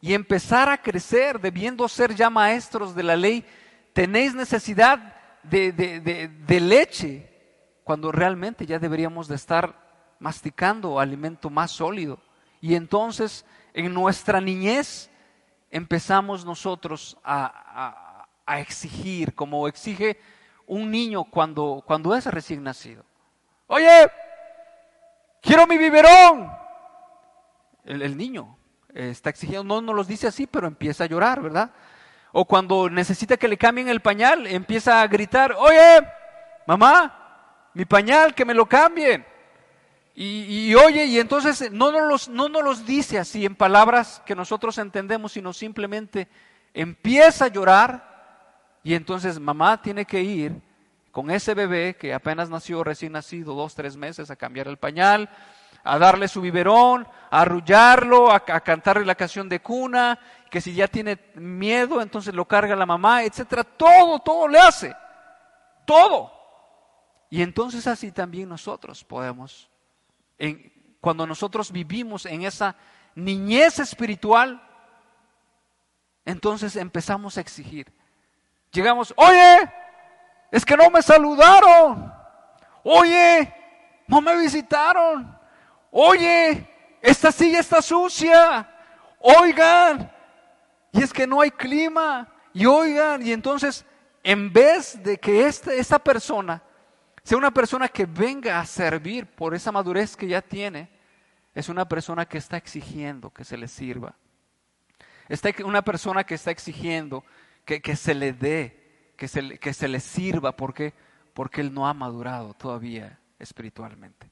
[0.00, 3.44] y empezar a crecer, debiendo ser ya maestros de la ley.
[3.94, 7.30] Tenéis necesidad de, de leche,
[7.82, 12.20] cuando realmente ya deberíamos de estar masticando alimento más sólido.
[12.60, 15.10] Y entonces en nuestra niñez
[15.72, 20.20] empezamos nosotros a, exigir, como exige
[20.66, 23.02] un niño cuando, cuando es recién nacido.
[23.66, 24.10] Oye,
[25.40, 26.52] quiero mi biberón.
[27.84, 28.58] El, niño
[28.94, 31.70] está exigiendo, no nos dice así, pero empieza a llorar, ¿verdad?
[32.32, 36.06] O cuando necesita que le cambien el pañal, empieza a gritar, oye,
[36.66, 39.31] mamá, mi pañal, que me lo cambien.
[40.14, 44.34] Y, oye, y entonces no nos, los, no nos los dice así en palabras que
[44.34, 46.28] nosotros entendemos, sino simplemente
[46.74, 50.60] empieza a llorar y entonces mamá tiene que ir
[51.12, 55.30] con ese bebé que apenas nació, recién nacido, dos, tres meses, a cambiar el pañal,
[55.84, 60.18] a darle su biberón, a arrullarlo, a cantarle la canción de cuna,
[60.50, 63.64] que si ya tiene miedo, entonces lo carga la mamá, etcétera.
[63.64, 64.94] Todo, todo le hace.
[65.86, 66.32] Todo.
[67.30, 69.71] Y entonces así también nosotros podemos
[71.00, 72.76] cuando nosotros vivimos en esa
[73.14, 74.62] niñez espiritual,
[76.24, 77.92] entonces empezamos a exigir.
[78.70, 79.70] Llegamos, oye,
[80.50, 82.12] es que no me saludaron.
[82.84, 83.52] Oye,
[84.06, 85.38] no me visitaron.
[85.90, 86.68] Oye,
[87.00, 88.68] esta silla está sucia.
[89.18, 90.10] Oigan,
[90.92, 92.28] y es que no hay clima.
[92.52, 93.84] Y oigan, y entonces,
[94.22, 96.62] en vez de que esta, esta persona
[97.24, 100.88] sea una persona que venga a servir por esa madurez que ya tiene,
[101.54, 104.16] es una persona que está exigiendo que se le sirva.
[105.28, 107.24] Está una persona que está exigiendo
[107.64, 110.94] que, se le dé, que se, que se le sirva, porque
[111.32, 114.30] porque él no ha madurado todavía espiritualmente.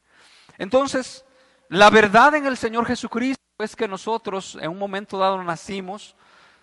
[0.58, 1.24] Entonces,
[1.68, 6.14] la verdad en el Señor Jesucristo es que nosotros en un momento dado nacimos,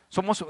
[0.10, 0.46] somos,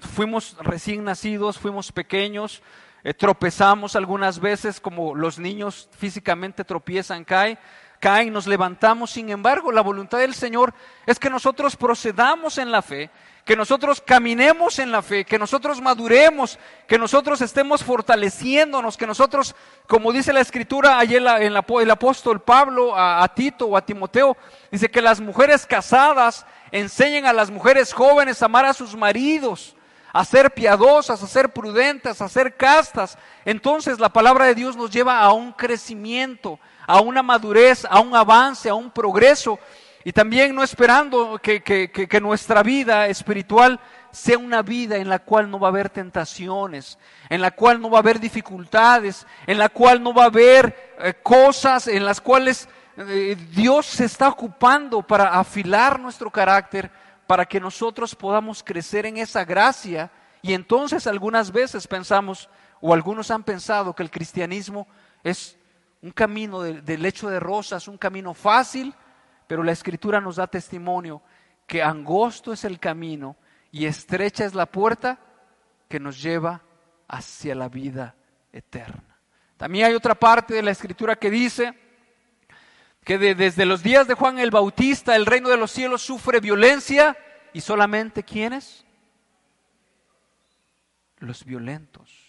[0.00, 2.62] fuimos recién nacidos, fuimos pequeños,
[3.12, 7.58] tropezamos algunas veces como los niños físicamente tropiezan, caen,
[8.00, 9.10] caen, nos levantamos.
[9.10, 10.72] Sin embargo, la voluntad del Señor
[11.04, 13.10] es que nosotros procedamos en la fe,
[13.44, 19.54] que nosotros caminemos en la fe, que nosotros maduremos, que nosotros estemos fortaleciéndonos, que nosotros,
[19.86, 24.36] como dice la escritura ayer en el apóstol Pablo a Tito o a Timoteo,
[24.70, 29.76] dice que las mujeres casadas enseñen a las mujeres jóvenes a amar a sus maridos
[30.14, 33.18] a ser piadosas, a ser prudentes, a ser castas.
[33.44, 38.14] Entonces la palabra de Dios nos lleva a un crecimiento, a una madurez, a un
[38.14, 39.58] avance, a un progreso.
[40.04, 43.80] Y también no esperando que, que, nuestra vida espiritual
[44.12, 46.96] sea una vida en la cual no va a haber tentaciones,
[47.28, 50.94] en la cual no va a haber dificultades, en la cual no va a haber
[51.00, 56.88] eh, cosas en las cuales eh, Dios se está ocupando para afilar nuestro carácter,
[57.26, 60.10] para que nosotros podamos crecer en esa gracia.
[60.42, 62.48] Y entonces algunas veces pensamos,
[62.80, 64.86] o algunos han pensado que el cristianismo
[65.22, 65.58] es
[66.02, 68.94] un camino de, lecho de rosas, un camino fácil,
[69.46, 71.22] pero la escritura nos da testimonio
[71.66, 73.36] que angosto es el camino
[73.72, 75.18] y estrecha es la puerta
[75.88, 76.62] que nos lleva
[77.08, 78.14] hacia la vida
[78.52, 79.18] eterna.
[79.56, 81.72] También hay otra parte de la escritura que dice
[83.04, 87.16] que desde los días de Juan el Bautista el reino de los cielos sufre violencia
[87.52, 88.84] y solamente ¿quiénes?
[91.18, 92.24] Los violentos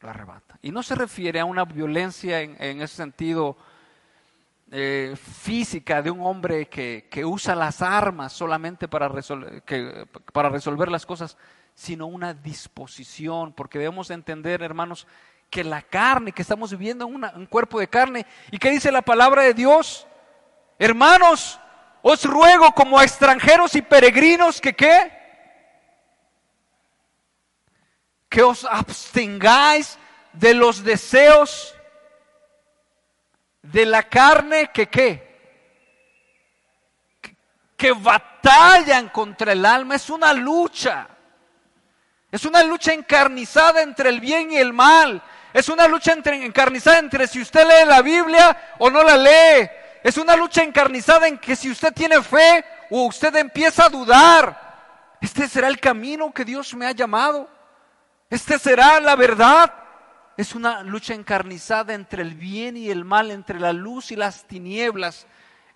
[0.00, 0.58] lo arrebata.
[0.62, 3.56] Y no se refiere a una violencia en, ese sentido
[4.70, 9.10] eh, física de un hombre que, usa las armas solamente para,
[10.32, 11.36] para resolver las cosas,
[11.74, 15.06] sino una disposición, porque debemos entender, hermanos,
[15.50, 19.02] que la carne, que estamos viviendo en un cuerpo de carne, y que dice la
[19.02, 20.06] palabra de Dios,
[20.78, 21.60] hermanos,
[22.02, 25.12] os ruego como a extranjeros y peregrinos que qué,
[28.28, 29.98] que os abstengáis
[30.32, 31.74] de los deseos
[33.62, 35.28] de la carne que qué?
[37.76, 39.94] Que, batallan contra el alma.
[39.96, 41.08] Es una lucha.
[42.30, 45.22] Es una lucha encarnizada entre el bien y el mal.
[45.52, 49.68] Es una lucha encarnizada entre si usted lee la Biblia o no la lee.
[50.02, 55.16] Es una lucha encarnizada en que si usted tiene fe o usted empieza a dudar,
[55.20, 57.48] este será el camino que Dios me ha llamado.
[58.30, 59.74] Este será la verdad.
[60.36, 64.44] Es una lucha encarnizada entre el bien y el mal, entre la luz y las
[64.44, 65.26] tinieblas,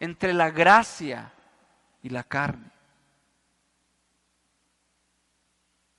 [0.00, 1.32] entre la gracia
[2.02, 2.73] y la carne.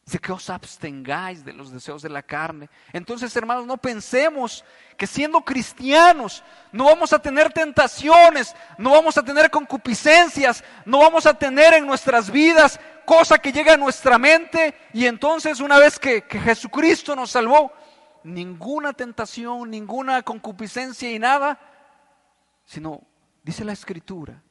[0.05, 2.69] Dice que os abstengáis de los deseos de la carne.
[2.93, 4.63] Entonces, hermanos, no pensemos
[4.97, 11.25] que siendo cristianos no vamos a tener tentaciones, no vamos a tener concupiscencias, no vamos
[11.25, 15.97] a tener en nuestras vidas cosa que llega a nuestra mente y entonces una vez
[15.97, 17.73] que, que Jesucristo nos salvó,
[18.23, 21.59] ninguna tentación, ninguna concupiscencia y nada,
[22.63, 23.01] sino,
[23.41, 24.43] dice la Escritura,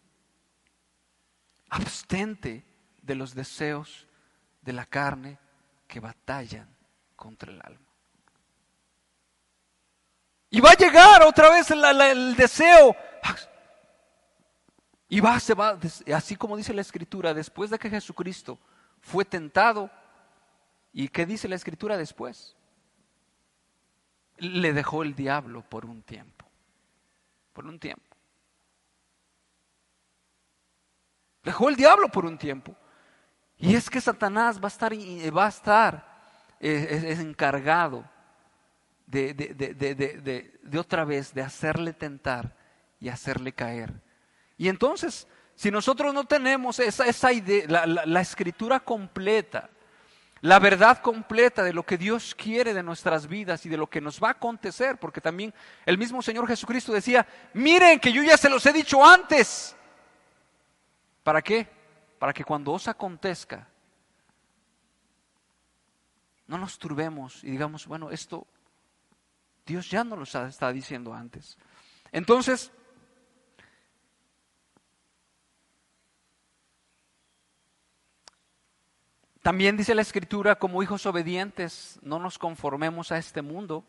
[1.70, 2.66] abstente
[3.02, 4.08] de los deseos
[4.60, 5.43] de la carne
[5.94, 6.68] que batallan
[7.14, 7.86] contra el alma.
[10.50, 12.96] Y va a llegar otra vez el, deseo.
[15.08, 15.78] Y va, se va,
[16.12, 18.58] así como dice la escritura, después de que Jesucristo
[19.02, 19.88] fue tentado,
[20.92, 22.56] ¿y qué dice la escritura después?
[24.38, 26.44] Le dejó el diablo por un tiempo,
[27.52, 28.16] por un tiempo.
[31.44, 32.76] Dejó el diablo por un tiempo.
[33.58, 36.14] Y es que Satanás va a estar, va a estar
[36.60, 38.04] es, encargado
[39.06, 42.56] de, de, otra vez, de hacerle tentar
[43.00, 43.92] y hacerle caer.
[44.56, 49.70] Y entonces, si nosotros no tenemos esa, esa idea, la, la escritura completa,
[50.40, 54.00] la verdad completa de lo que Dios quiere de nuestras vidas y de lo que
[54.00, 55.54] nos va a acontecer, porque también
[55.86, 59.74] el mismo Señor Jesucristo decía, miren que yo ya se los he dicho antes.
[61.22, 61.66] ¿Para qué?
[62.24, 63.68] Para que cuando os acontezca,
[66.46, 68.46] no nos turbemos y digamos, bueno, esto
[69.66, 71.58] Dios ya nos lo estaba diciendo antes.
[72.12, 72.72] Entonces,
[79.42, 83.84] también dice la Escritura, como hijos obedientes, no nos conformemos a este mundo,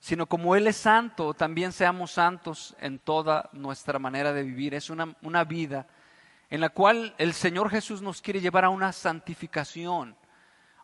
[0.00, 4.72] sino como Él es santo, también seamos santos en toda nuestra manera de vivir.
[4.72, 5.86] Es una, una vida
[6.54, 10.16] en la cual el Señor Jesús nos quiere llevar a una santificación,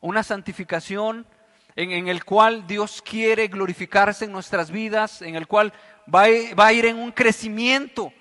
[0.00, 1.28] una santificación
[1.76, 5.72] en, en el cual Dios quiere glorificarse en nuestras vidas, en el cual
[6.12, 8.12] va a, va a ir en un crecimiento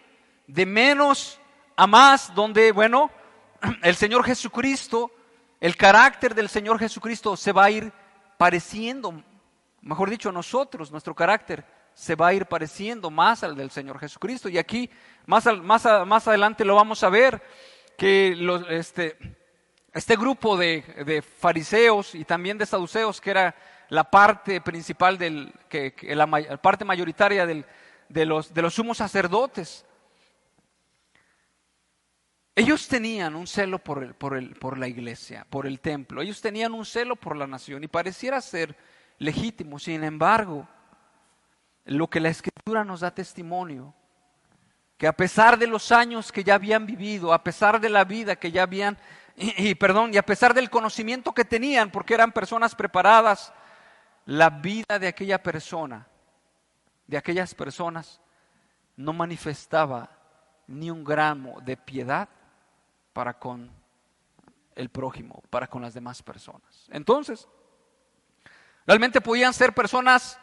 [0.46, 1.42] de menos
[1.76, 3.10] a más, donde, bueno,
[3.82, 5.12] el Señor Jesucristo,
[5.60, 7.92] el carácter del Señor Jesucristo se va a ir
[8.38, 9.24] pareciendo,
[9.82, 11.66] mejor dicho, nosotros, nuestro carácter
[12.00, 14.48] se va a ir pareciendo más al del Señor Jesucristo.
[14.48, 14.90] Y aquí
[15.26, 17.44] más, más, más adelante lo vamos a ver,
[17.98, 18.38] que
[18.70, 19.18] este,
[19.92, 23.54] este grupo de, fariseos y también de saduceos, que era
[23.90, 26.26] la parte principal, del, que, la,
[26.62, 27.66] parte mayoritaria del,
[28.08, 29.86] de, los, de los sumos sacerdotes,
[32.56, 36.40] ellos tenían un celo por, el, por, el, por la iglesia, por el templo, ellos
[36.40, 38.78] tenían un celo por la nación y pareciera ser
[39.18, 40.66] legítimo, sin embargo,
[41.90, 43.94] lo que la escritura nos da testimonio,
[44.98, 48.36] que a pesar de los años que ya habían vivido, a pesar de la vida
[48.36, 48.98] que ya habían
[49.36, 53.54] y, perdón, y a pesar del conocimiento que tenían, porque eran personas preparadas,
[54.26, 56.06] la vida de aquella persona,
[57.08, 58.20] de aquellas personas,
[58.98, 60.10] no manifestaba
[60.68, 62.28] ni un gramo de piedad
[63.14, 63.72] para con
[64.76, 66.88] el prójimo, para con las demás personas.
[66.92, 67.48] Entonces,
[68.86, 70.38] realmente podían ser personas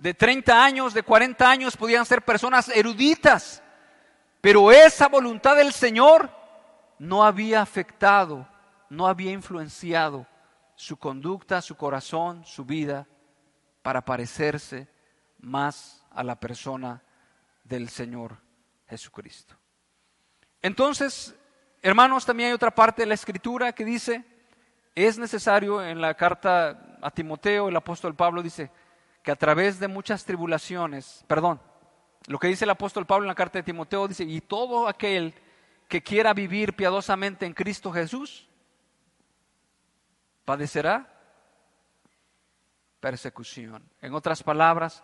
[0.00, 3.62] de 30 años, de 40 años, podían ser personas eruditas,
[4.40, 6.30] pero esa voluntad del Señor
[6.98, 8.48] no había afectado,
[8.88, 10.26] no había influenciado
[10.74, 13.06] su conducta, su corazón, su vida,
[13.82, 14.88] para parecerse
[15.38, 17.02] más a la persona
[17.62, 18.38] del Señor
[18.88, 19.54] Jesucristo.
[20.62, 21.34] Entonces,
[21.82, 24.24] hermanos, también hay otra parte de la escritura que dice,
[24.94, 28.70] es necesario en la carta a Timoteo, el apóstol Pablo dice
[29.22, 31.60] que a través de muchas tribulaciones, perdón,
[32.26, 35.34] lo que dice el apóstol Pablo en la carta de Timoteo dice, y todo aquel
[35.88, 38.48] que quiera vivir piadosamente en Cristo Jesús,
[40.44, 41.08] padecerá
[43.00, 43.82] persecución.
[44.00, 45.02] En otras palabras,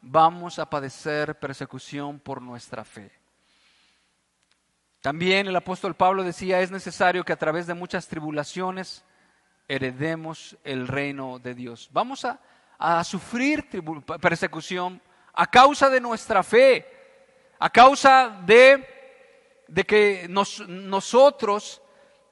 [0.00, 3.12] vamos a padecer persecución por nuestra fe.
[5.00, 9.04] También el apóstol Pablo decía, es necesario que a través de muchas tribulaciones
[9.68, 11.88] heredemos el reino de Dios.
[11.92, 12.40] Vamos a,
[13.04, 13.68] sufrir
[14.20, 15.00] persecución
[15.32, 16.86] a causa de nuestra fe,
[17.58, 18.96] a causa de
[19.68, 21.82] de que nosotros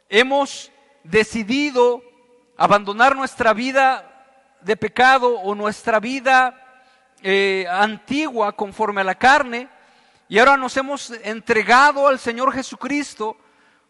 [0.09, 0.71] hemos
[1.03, 2.03] decidido
[2.57, 4.11] abandonar nuestra vida
[4.61, 6.61] de pecado o nuestra vida
[7.23, 9.69] eh, antigua conforme a la carne
[10.29, 13.37] y ahora nos hemos entregado al Señor Jesucristo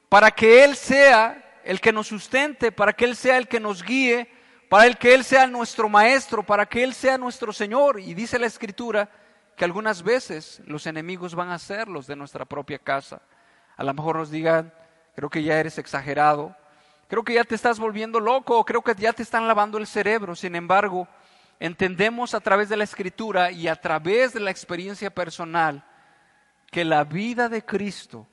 [0.09, 3.83] para que Él sea el que nos sustente, para que Él sea el que nos
[3.83, 4.31] guíe,
[4.75, 8.01] para que Él sea nuestro Maestro, para que Él sea nuestro Señor.
[8.01, 9.09] Y dice la Escritura
[9.57, 13.23] que algunas veces los enemigos van a ser los de nuestra propia casa
[13.77, 14.75] a lo mejor nos digan,
[15.15, 16.57] creo que ya eres exagerado,
[17.07, 20.35] creo que ya te estás volviendo loco, creo que ya te están lavando el cerebro.
[20.35, 21.07] Sin embargo,
[21.61, 25.85] entendemos a través de la escritura y a través de la experiencia personal
[26.73, 28.27] que la vida de Cristo,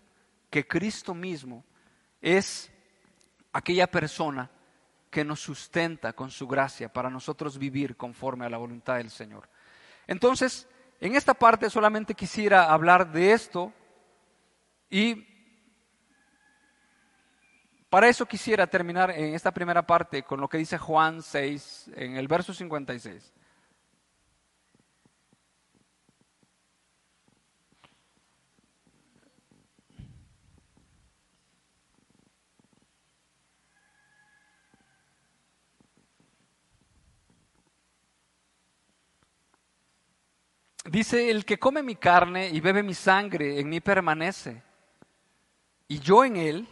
[0.50, 1.64] que Cristo mismo
[2.20, 2.72] es
[3.54, 4.50] aquella persona
[5.12, 9.48] que nos sustenta con su gracia para nosotros vivir conforme a la voluntad del Señor.
[10.08, 10.68] Entonces,
[11.02, 13.74] en esta parte solamente quisiera hablar de esto
[14.90, 15.28] y
[17.90, 22.16] para eso quisiera terminar en esta primera parte con lo que dice Juan 6, en
[22.16, 23.34] el verso 56.
[40.86, 44.64] Dice, el que come mi carne y bebe mi sangre, en mí permanece,
[45.88, 46.68] y yo en él,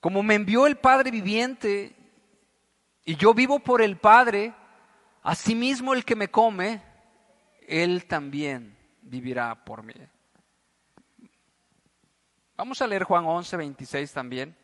[0.00, 1.94] como me envió el Padre viviente
[3.04, 4.54] y yo vivo por el Padre,
[5.22, 6.82] asimismo el que me come,
[7.66, 9.94] él también vivirá por mí.
[12.56, 14.56] Vamos a leer Juan 11, 26 también.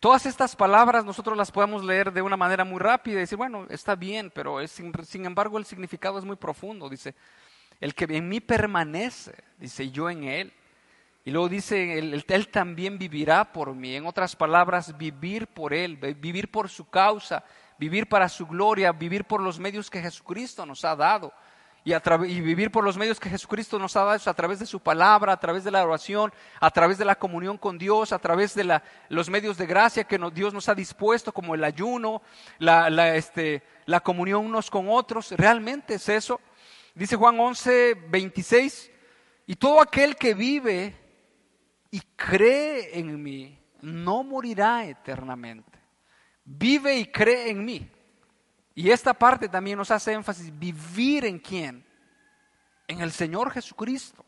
[0.00, 3.66] Todas estas palabras nosotros las podemos leer de una manera muy rápida y decir, bueno,
[3.68, 6.88] está bien, pero es, sin embargo el significado es muy profundo.
[6.88, 7.14] Dice,
[7.78, 10.52] el que en mí permanece, dice yo en él.
[11.24, 13.94] Y luego dice, él, también vivirá por mí.
[13.94, 17.44] En otras palabras, vivir por Él, vivir por su causa,
[17.78, 21.32] vivir para su gloria, vivir por los medios que Jesucristo nos ha dado.
[21.84, 24.78] Y, y, vivir por los medios que Jesucristo nos ha dado a través de su
[24.78, 28.54] palabra, a través de la oración, a través de la comunión con Dios, a través
[28.54, 32.22] de la, los medios de gracia que Dios nos ha dispuesto, como el ayuno,
[32.58, 35.32] la, la, este, la comunión unos con otros.
[35.32, 36.40] Realmente es eso.
[36.94, 38.90] Dice Juan 11, 26,
[39.46, 40.94] y todo aquel que vive
[41.90, 45.78] y cree en mí, no morirá eternamente.
[46.44, 47.91] Vive y cree en mí.
[48.74, 51.84] Y esta parte también nos hace énfasis, vivir en quién?
[52.88, 54.24] En el Señor Jesucristo.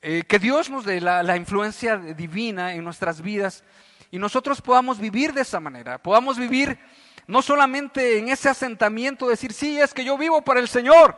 [0.00, 3.62] Eh, que Dios nos dé la, influencia divina en nuestras vidas
[4.10, 6.76] y nosotros podamos vivir de esa manera, podamos vivir
[7.28, 11.16] no solamente en ese asentamiento, decir, sí, es que yo vivo para el Señor,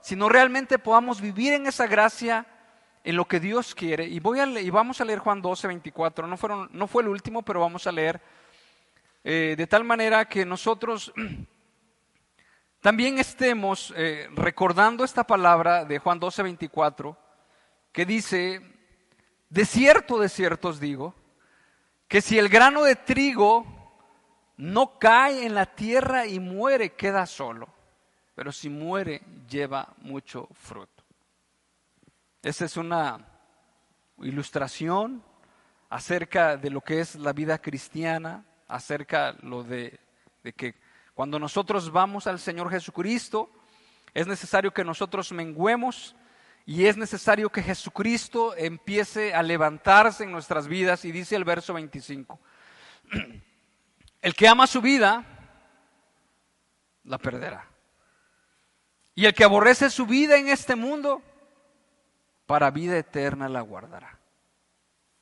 [0.00, 2.44] sino realmente podamos vivir en esa gracia
[3.04, 4.06] en lo que Dios quiere.
[4.06, 6.26] Y, voy a y vamos a leer Juan 12, 24.
[6.26, 8.20] No, fueron, no fue el último, pero vamos a leer
[9.24, 11.12] eh, de tal manera que nosotros
[12.80, 17.18] también estemos eh, recordando esta palabra de Juan 12, 24,
[17.90, 18.60] que dice,
[19.48, 21.14] de cierto, de cierto os digo,
[22.06, 23.64] que si el grano de trigo
[24.58, 27.68] no cae en la tierra y muere, queda solo,
[28.34, 31.02] pero si muere, lleva mucho fruto.
[32.42, 33.26] Esa es una
[34.18, 35.24] ilustración
[35.88, 38.44] acerca de lo que es la vida cristiana,
[38.74, 40.00] acerca lo de,
[40.42, 40.74] de que
[41.14, 43.48] cuando nosotros vamos al Señor Jesucristo,
[44.12, 46.16] es necesario que nosotros menguemos
[46.66, 51.04] y es necesario que Jesucristo empiece a levantarse en nuestras vidas.
[51.04, 52.40] Y dice el verso 25,
[54.22, 55.24] el que ama su vida,
[57.04, 57.68] la perderá.
[59.14, 61.22] Y el que aborrece su vida en este mundo,
[62.46, 64.18] para vida eterna la guardará.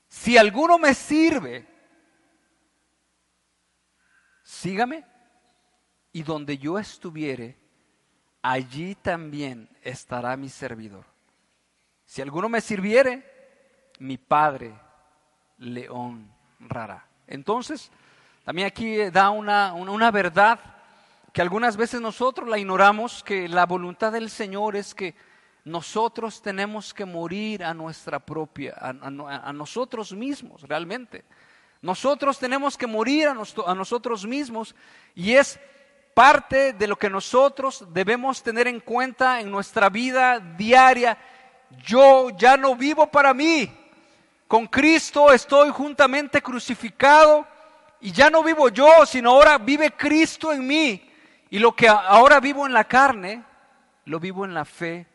[0.08, 1.66] Si alguno me sirve,
[4.52, 5.04] sígame,
[6.12, 7.56] y donde yo estuviere,
[8.42, 11.06] allí también estará mi servidor.
[12.04, 13.24] Si alguno me sirviere,
[13.98, 14.74] mi Padre
[15.56, 17.06] le honrará.
[17.26, 17.90] Entonces,
[18.44, 20.60] también aquí da una, una, verdad
[21.32, 25.14] que algunas veces nosotros la ignoramos, que la voluntad del Señor es que
[25.64, 31.24] nosotros tenemos que morir a nuestra propia, a, nosotros mismos realmente.
[31.82, 34.74] Nosotros tenemos que morir a, a nosotros mismos
[35.14, 35.60] y es
[36.14, 41.18] parte de lo que nosotros debemos tener en cuenta en nuestra vida diaria
[41.80, 43.70] yo ya no vivo para mí.
[44.46, 47.46] Con Cristo estoy juntamente crucificado
[48.00, 51.10] y ya no vivo yo, sino ahora vive Cristo en mí.
[51.50, 53.44] Y lo que ahora vivo en la carne,
[54.04, 55.06] lo vivo en la fe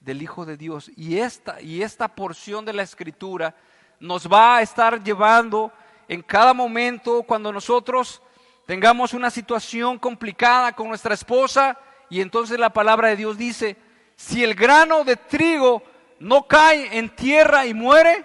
[0.00, 0.90] del Hijo de Dios.
[0.96, 3.54] Y esta, y esta porción de la Escritura
[4.00, 5.72] nos va a estar llevando
[6.08, 8.22] en cada momento cuando nosotros
[8.66, 11.78] tengamos una situación complicada con nuestra esposa
[12.10, 13.76] y entonces la palabra de Dios dice,
[14.16, 15.82] si el grano de trigo
[16.18, 18.24] no cae en tierra y muere,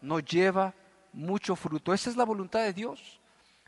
[0.00, 0.74] no lleva
[1.12, 1.92] mucho fruto.
[1.92, 3.20] Esa es la voluntad de Dios.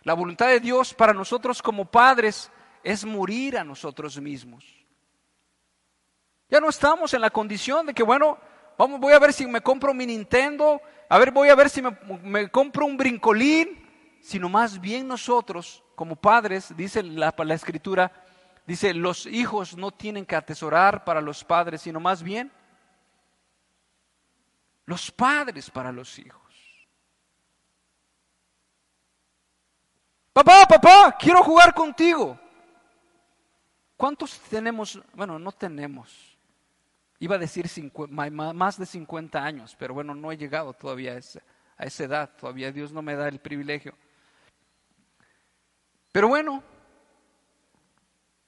[0.02, 2.50] La voluntad de Dios para nosotros como padres
[2.82, 4.64] es morir a nosotros mismos.
[6.48, 8.38] Ya no estamos en la condición de que, bueno,
[8.78, 11.82] vamos, voy a ver si me compro mi Nintendo, a ver, voy a ver si
[11.82, 18.10] me, compro un brincolín, sino más bien nosotros como padres, dice la, la escritura,
[18.66, 22.50] dice, los hijos no tienen que atesorar para los padres, sino más bien
[24.86, 26.42] los padres para los hijos.
[30.32, 32.38] Papá, papá, quiero jugar contigo.
[33.96, 35.00] ¿Cuántos tenemos?
[35.14, 36.33] Bueno, no tenemos.
[37.18, 41.40] Iba a decir más de 50 años, pero bueno, no he llegado todavía a esa,
[41.76, 42.30] a esa edad.
[42.36, 43.94] Todavía Dios no me da el privilegio.
[46.12, 46.62] Pero bueno,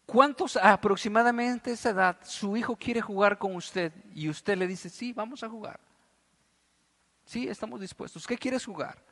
[0.04, 5.12] ¿cuántos aproximadamente esa edad su hijo quiere jugar con usted y usted le dice, sí,
[5.12, 5.80] vamos a jugar?
[7.24, 8.26] Sí, estamos dispuestos.
[8.26, 9.02] ¿Qué quieres jugar?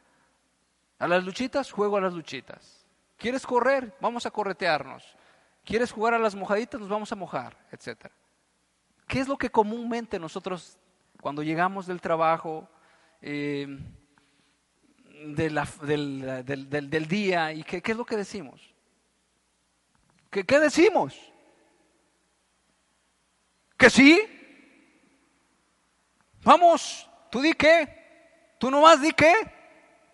[0.99, 1.73] ¿A las luchitas?
[1.73, 2.87] Juego a las luchitas.
[3.17, 3.97] ¿Quieres correr?
[4.01, 5.17] Vamos a corretearnos.
[5.65, 6.81] ¿Quieres jugar a las mojaditas?
[6.81, 8.07] Nos vamos a mojar, etc.
[9.07, 10.79] ¿Qué es lo que comúnmente nosotros,
[11.21, 12.69] cuando llegamos del trabajo,
[13.21, 13.79] eh,
[15.27, 18.61] del, día, y qué, es lo que decimos?
[20.31, 21.15] ¿Qué, ¿Qué decimos?
[23.77, 24.21] ¿Que sí?
[26.43, 28.03] Vamos, tú di qué.
[28.59, 29.33] Tú nomás di qué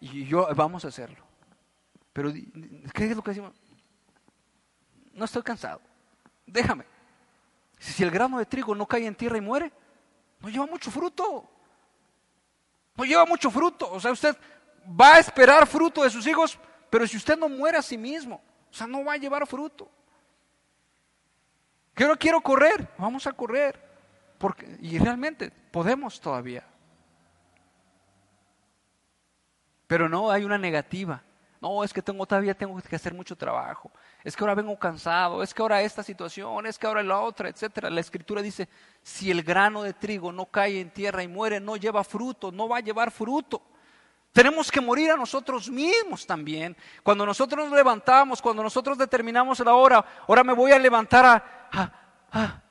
[0.00, 1.24] y yo vamos a hacerlo.
[2.12, 3.54] Pero ¿qué es lo que decimos?
[5.12, 5.80] No estoy cansado.
[6.46, 6.84] Déjame.
[7.80, 9.72] Si el grano de trigo no cae en tierra y muere,
[10.40, 11.50] no lleva mucho fruto.
[12.94, 13.90] No lleva mucho fruto.
[13.90, 14.36] O sea, usted
[14.88, 16.58] va a esperar fruto de sus hijos,
[16.90, 19.90] pero si usted no muere a sí mismo, o sea, no va a llevar fruto.
[21.94, 23.88] Quiero, quiero correr, vamos a correr.
[24.36, 26.66] Porque, y realmente podemos todavía.
[29.86, 31.22] Pero no, hay una negativa.
[31.60, 33.90] No, es que tengo todavía tengo que hacer mucho trabajo.
[34.24, 37.50] Es que ahora vengo cansado, es que ahora esta situación, es que ahora la otra,
[37.50, 37.90] etcétera.
[37.90, 38.68] La escritura dice,
[39.02, 42.68] si el grano de trigo no cae en tierra y muere, no lleva fruto, no
[42.68, 43.60] va a llevar fruto.
[44.32, 46.76] Tenemos que morir a nosotros mismos también.
[47.02, 51.68] Cuando nosotros nos levantamos, cuando nosotros determinamos la hora, ahora me voy a levantar a,
[51.72, 51.92] a,
[52.32, 52.62] a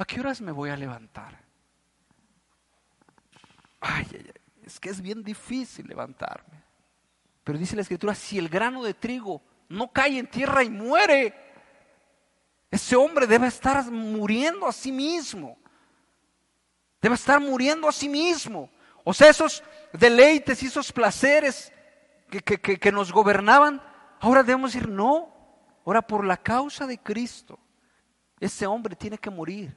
[0.00, 1.38] ¿A qué horas me voy a levantar?
[3.80, 6.59] Ay, ay, ay es que es bien difícil levantarme.
[7.44, 11.34] Pero dice la escritura, si el grano de trigo no cae en tierra y muere,
[12.70, 15.56] ese hombre debe estar muriendo a sí mismo.
[17.00, 18.70] Debe estar muriendo a sí mismo.
[19.04, 19.62] O sea, esos
[19.92, 21.72] deleites y esos placeres
[22.28, 23.82] que, que nos gobernaban,
[24.20, 25.32] ahora debemos decir, no,
[25.84, 27.58] ahora por la causa de Cristo,
[28.38, 29.76] ese hombre tiene que morir.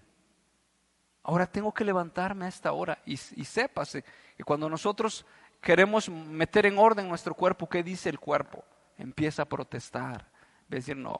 [1.23, 4.03] Ahora tengo que levantarme a esta hora y, y sépase
[4.35, 5.25] que cuando nosotros
[5.63, 8.63] queremos meter en orden nuestro cuerpo, ¿qué dice el cuerpo?
[8.97, 10.29] Empieza a protestar,
[10.67, 11.17] decir, no,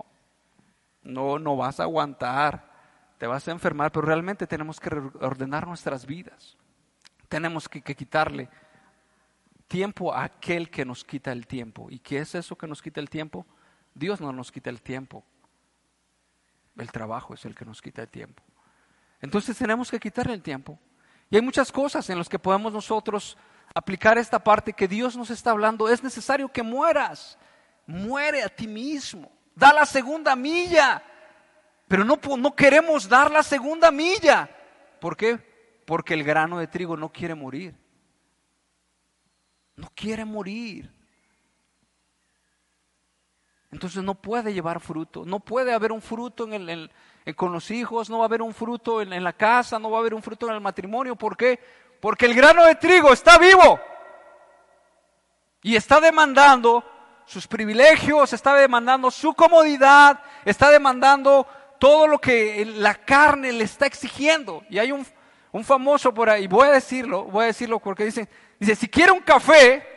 [1.02, 2.72] no, no vas a aguantar,
[3.18, 4.89] te vas a enfermar, pero realmente tenemos que
[5.22, 6.58] ordenar nuestras vidas.
[7.30, 8.48] tenemos que, que quitarle
[9.68, 11.89] tiempo a aquel que nos quita el tiempo.
[11.89, 13.48] ¿Y qué es eso que nos quita el tiempo?
[13.96, 15.24] Dios no nos quita el tiempo.
[16.78, 18.44] El trabajo es el que nos quita el tiempo.
[19.20, 20.78] Entonces tenemos que quitarle el tiempo.
[21.30, 23.36] Y hay muchas cosas en las que podemos nosotros
[23.74, 25.90] aplicar esta parte que Dios nos está hablando.
[25.90, 27.38] Es necesario que mueras.
[27.86, 29.32] Muere a ti mismo.
[29.56, 31.04] Da la segunda milla.
[31.88, 34.50] Pero no, no queremos dar la segunda milla.
[35.00, 35.38] ¿Por qué?
[35.86, 37.76] Porque el grano de trigo no quiere morir.
[39.76, 40.92] No quiere morir.
[43.72, 46.92] Entonces no puede llevar fruto, no puede haber un fruto en el,
[47.36, 49.98] con los hijos, no va a haber un fruto en, en la casa, no va
[49.98, 51.16] a haber un fruto en el matrimonio.
[51.16, 51.60] ¿Por qué?
[52.04, 53.80] Porque el grano de trigo está vivo
[55.62, 56.84] y está demandando
[57.26, 61.47] sus privilegios, está demandando su comodidad, está demandando
[61.80, 64.66] todo lo que la carne le está exigiendo.
[64.70, 65.08] Y hay un,
[65.54, 68.28] un famoso por ahí, voy a decirlo, voy a decirlo porque dice,
[68.60, 69.88] dice, si quiere un café,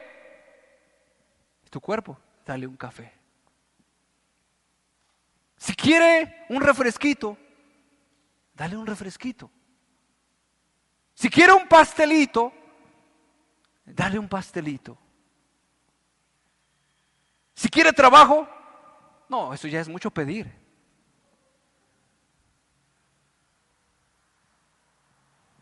[1.69, 3.13] tu cuerpo, dale un café.
[5.57, 7.37] Si quiere un refresquito,
[8.55, 9.51] dale un refresquito.
[11.17, 12.53] Si quiere un pastelito,
[13.87, 14.99] dale un pastelito.
[17.55, 18.47] Si quiere trabajo,
[19.27, 20.53] no, eso ya es mucho pedir.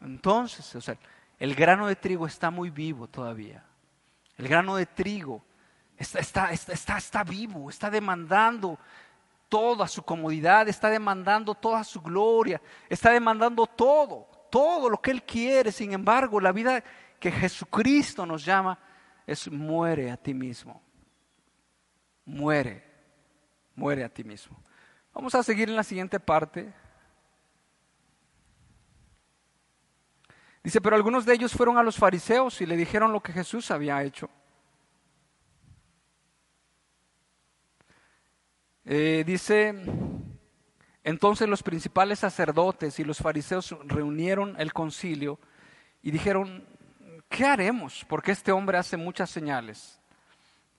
[0.00, 0.96] Entonces, o sea,
[1.38, 3.64] el grano de trigo está muy vivo todavía.
[4.36, 5.44] El grano de trigo
[5.96, 8.76] está, está, está, está vivo, está demandando
[9.48, 15.24] toda su comodidad, está demandando toda su gloria, está demandando todo, todo lo que Él
[15.24, 15.72] quiere.
[15.72, 16.84] Sin embargo, la vida
[17.18, 18.78] que Jesucristo nos llama
[19.26, 20.80] es muere a ti mismo.
[22.24, 22.84] Muere,
[23.74, 24.57] muere a ti mismo.
[25.12, 26.72] Vamos a seguir en la siguiente parte.
[30.62, 33.72] Dice, pero algunos de ellos fueron a los fariseos y le dijeron lo que Jesús
[33.72, 34.30] había hecho.
[38.84, 39.74] Eh, dice,
[41.05, 45.38] entonces los principales sacerdotes y los fariseos reunieron el concilio
[46.02, 46.66] y dijeron,
[47.28, 48.07] ¿qué haremos?
[48.09, 50.00] Porque este hombre hace muchas señales.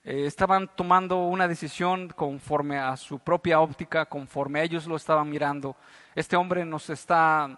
[0.04, 5.76] Eh, estaban tomando una decisión conforme a su propia óptica, conforme ellos lo estaban mirando.
[6.16, 7.58] Este hombre nos está,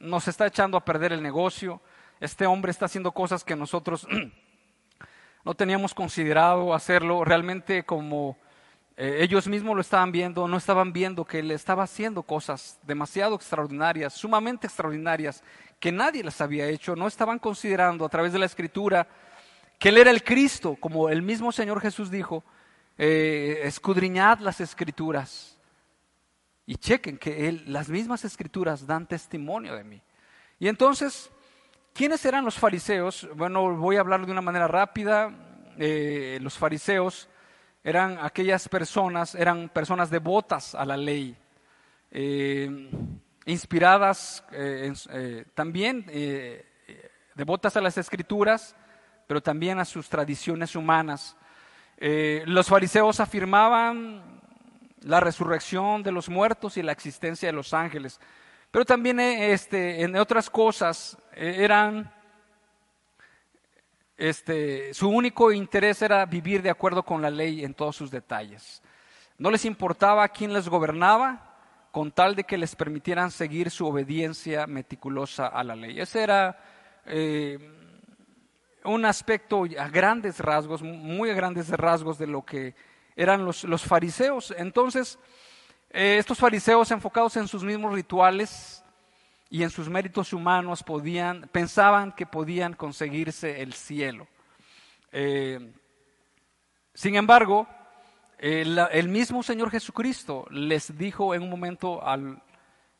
[0.00, 1.80] nos está echando a perder el negocio.
[2.18, 4.08] Este hombre está haciendo cosas que nosotros
[5.44, 7.24] no teníamos considerado hacerlo.
[7.24, 8.36] Realmente como
[8.96, 13.34] eh, ellos mismos lo estaban viendo, no estaban viendo que él estaba haciendo cosas demasiado
[13.34, 15.42] extraordinarias, sumamente extraordinarias,
[15.78, 19.06] que nadie las había hecho, no estaban considerando a través de la escritura
[19.78, 22.42] que él era el Cristo, como el mismo Señor Jesús dijo,
[22.96, 25.58] eh, escudriñad las escrituras
[26.64, 30.02] y chequen que él, las mismas escrituras dan testimonio de mí.
[30.58, 31.30] Y entonces,
[31.92, 33.28] ¿quiénes eran los fariseos?
[33.34, 35.30] Bueno, voy a hablar de una manera rápida.
[35.78, 37.28] Eh, los fariseos
[37.86, 41.36] eran aquellas personas, eran personas devotas a la ley,
[42.10, 42.90] eh,
[43.44, 46.04] inspiradas eh, eh, también,
[47.36, 48.74] devotas a las escrituras,
[49.28, 51.36] pero también a sus tradiciones humanas.
[51.96, 54.40] los fariseos afirmaban
[55.02, 58.18] la resurrección de los muertos y la existencia de los ángeles,
[58.72, 62.12] pero también este, en otras cosas eran
[64.16, 68.82] este, su único interés era vivir de acuerdo con la ley en todos sus detalles.
[69.38, 71.46] No les importaba quién les gobernaba,
[71.92, 75.98] con tal de que les permitieran seguir su obediencia meticulosa a la ley.
[75.98, 76.58] Ese era
[77.06, 77.58] eh,
[78.84, 82.74] un aspecto a grandes rasgos, muy a grandes rasgos de lo que
[83.16, 84.54] eran los, fariseos.
[84.56, 85.18] Entonces,
[85.90, 88.75] eh, estos fariseos enfocados en sus mismos rituales,
[89.48, 94.26] y en sus méritos humanos podían, pensaban que podían conseguirse el cielo.
[95.12, 95.72] Eh,
[96.94, 97.66] sin embargo,
[98.38, 102.02] el, mismo Señor Jesucristo les dijo en un momento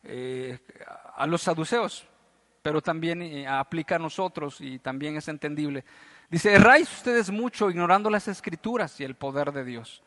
[0.02, 0.58] eh,
[1.16, 2.06] a los saduceos,
[2.62, 5.84] pero también eh, aplica a nosotros y también es entendible.
[6.30, 10.02] Dice, erráis ustedes mucho ignorando las escrituras y el poder de Dios.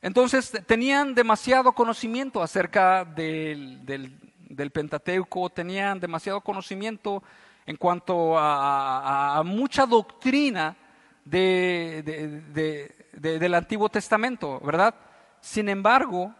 [0.00, 4.27] Entonces tenían demasiado conocimiento acerca del, del
[4.72, 7.22] Pentateuco, tenían demasiado conocimiento
[7.66, 10.76] en cuanto a, mucha doctrina
[11.24, 12.02] de,
[13.12, 14.94] del Antiguo Testamento, ¿verdad?
[15.40, 16.34] Sin embargo,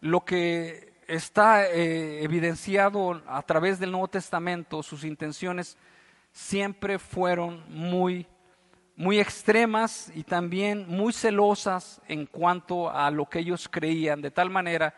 [0.00, 5.76] lo que está eh, evidenciado a través del Nuevo Testamento, sus intenciones
[6.32, 8.26] siempre fueron muy,
[8.96, 14.50] muy extremas y también muy celosas en cuanto a lo que ellos creían, de tal
[14.50, 14.94] manera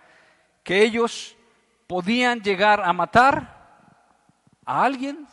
[0.63, 1.37] que ellos
[1.93, 3.55] podían llegar a matar
[4.65, 5.27] a alguien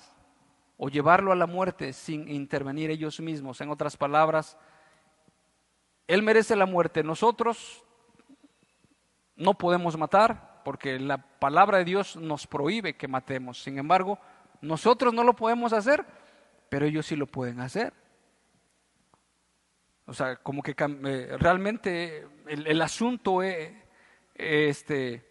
[0.76, 3.62] o llevarlo a la muerte sin intervenir ellos mismos.
[3.62, 4.58] En otras palabras,
[6.06, 7.02] Él merece la muerte.
[7.02, 7.82] Nosotros
[9.38, 13.64] no podemos matar porque la palabra de Dios nos prohíbe que matemos.
[13.64, 14.20] Sin embargo,
[14.60, 16.06] nosotros no lo podemos hacer,
[16.68, 17.94] pero ellos sí lo pueden hacer.
[20.08, 23.82] O sea, como que eh, realmente el, asunto eh,
[24.36, 25.29] este,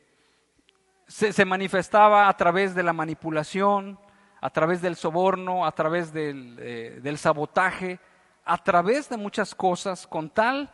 [1.08, 3.98] se, manifestaba a través de la manipulación,
[4.40, 7.98] a través del soborno, a través del, eh, del sabotaje,
[8.44, 10.70] a través de muchas cosas, con tal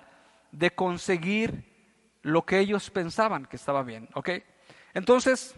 [0.51, 1.73] de conseguir
[2.23, 4.09] lo que ellos pensaban que estaba bien.
[4.15, 4.31] ¿ok?
[4.93, 5.55] Entonces,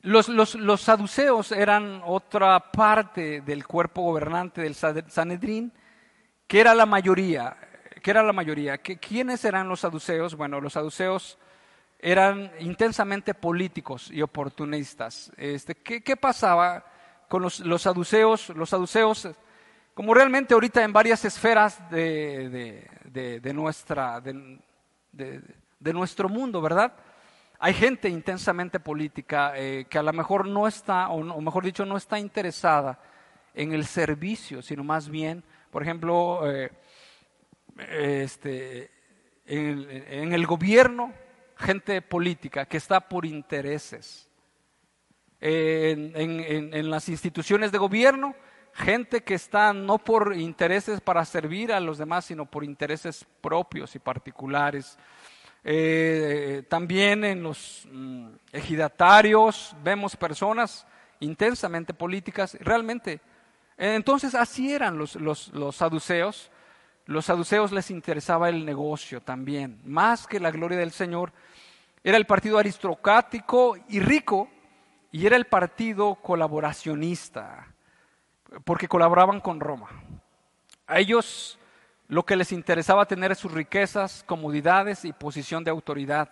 [0.00, 5.72] los, los, saduceos eran otra parte del cuerpo gobernante del Sanedrín,
[6.48, 7.56] que era la mayoría.
[8.02, 8.78] Que era la mayoría.
[8.78, 10.34] ¿Quiénes eran los saduceos?
[10.34, 11.38] Bueno, los saduceos
[12.02, 15.32] eran intensamente políticos y oportunistas.
[15.36, 16.84] Este, ¿qué, pasaba
[17.28, 18.50] con los, saduceos?
[18.50, 19.28] Los saduceos,
[19.94, 22.90] como realmente ahorita en varias esferas de,
[23.54, 26.92] nuestra, de nuestro mundo, ¿verdad?
[27.64, 31.96] Hay gente intensamente política eh, que a lo mejor no está, o, mejor dicho, no
[31.96, 32.98] está interesada
[33.54, 36.72] en el servicio, sino más bien, por ejemplo, eh,
[37.88, 38.90] este,
[39.46, 41.12] en, el gobierno,
[41.56, 44.28] gente política que está por intereses.
[45.40, 48.34] en, las instituciones de gobierno,
[48.72, 53.94] gente que está no por intereses para servir a los demás, sino por intereses propios
[53.94, 54.98] y particulares.
[55.64, 60.86] Eh, también en los mm, ejidatarios vemos personas
[61.20, 62.56] intensamente políticas.
[62.60, 63.20] Realmente,
[63.76, 66.50] entonces así eran los, los, los saduceos.
[67.12, 71.30] Los saduceos les interesaba el negocio también, más que la gloria del Señor.
[72.02, 74.48] Era el partido aristocrático y rico
[75.10, 77.66] y era el partido colaboracionista,
[78.64, 79.90] porque colaboraban con Roma.
[80.86, 81.58] A ellos
[82.08, 86.30] lo que les interesaba tener sus riquezas, comodidades y posición de autoridad.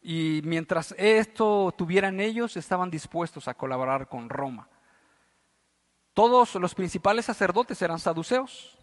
[0.00, 4.68] Y mientras esto tuvieran ellos, estaban dispuestos a colaborar con Roma.
[6.14, 8.78] Todos los principales sacerdotes eran saduceos.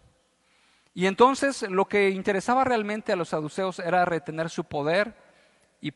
[0.94, 5.16] Y entonces lo que interesaba realmente a los saduceos era retener su poder
[5.80, 5.92] y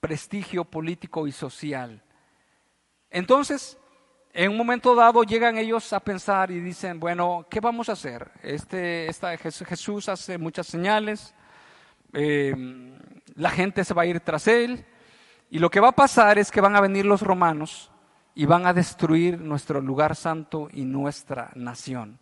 [0.00, 2.02] prestigio político y social.
[3.10, 3.76] Entonces,
[4.32, 8.30] en un momento dado llegan ellos a pensar y dicen, bueno, ¿qué vamos a hacer?
[8.42, 11.34] Este, esta, Jesús hace muchas señales,
[12.12, 12.54] eh,
[13.34, 14.86] la gente se va a ir tras él,
[15.50, 17.90] y lo que va a pasar es que van a venir los romanos
[18.34, 22.18] y van a destruir nuestro lugar santo y nuestra nación.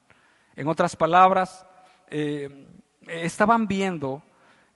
[0.56, 1.64] En otras palabras,
[2.10, 2.66] eh,
[3.06, 4.22] estaban viendo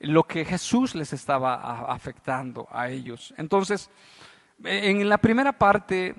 [0.00, 3.34] lo que Jesús les estaba afectando a ellos.
[3.36, 3.90] Entonces,
[4.62, 6.14] en la primera parte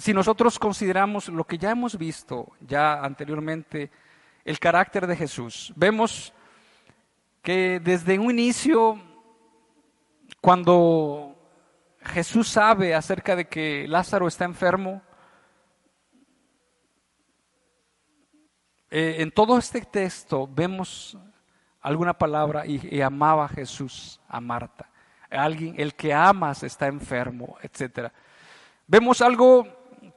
[0.00, 3.90] si nosotros consideramos lo que ya hemos visto ya anteriormente,
[4.44, 6.32] el carácter de Jesús, vemos
[7.42, 8.98] que desde un inicio,
[10.40, 11.36] cuando
[12.02, 15.02] Jesús sabe acerca de que Lázaro está enfermo,
[18.90, 21.16] eh, en todo este texto vemos
[21.80, 24.90] alguna palabra y, amaba Jesús a Marta.
[25.30, 28.10] Alguien, el que amas está enfermo, etc.
[28.86, 29.66] Vemos algo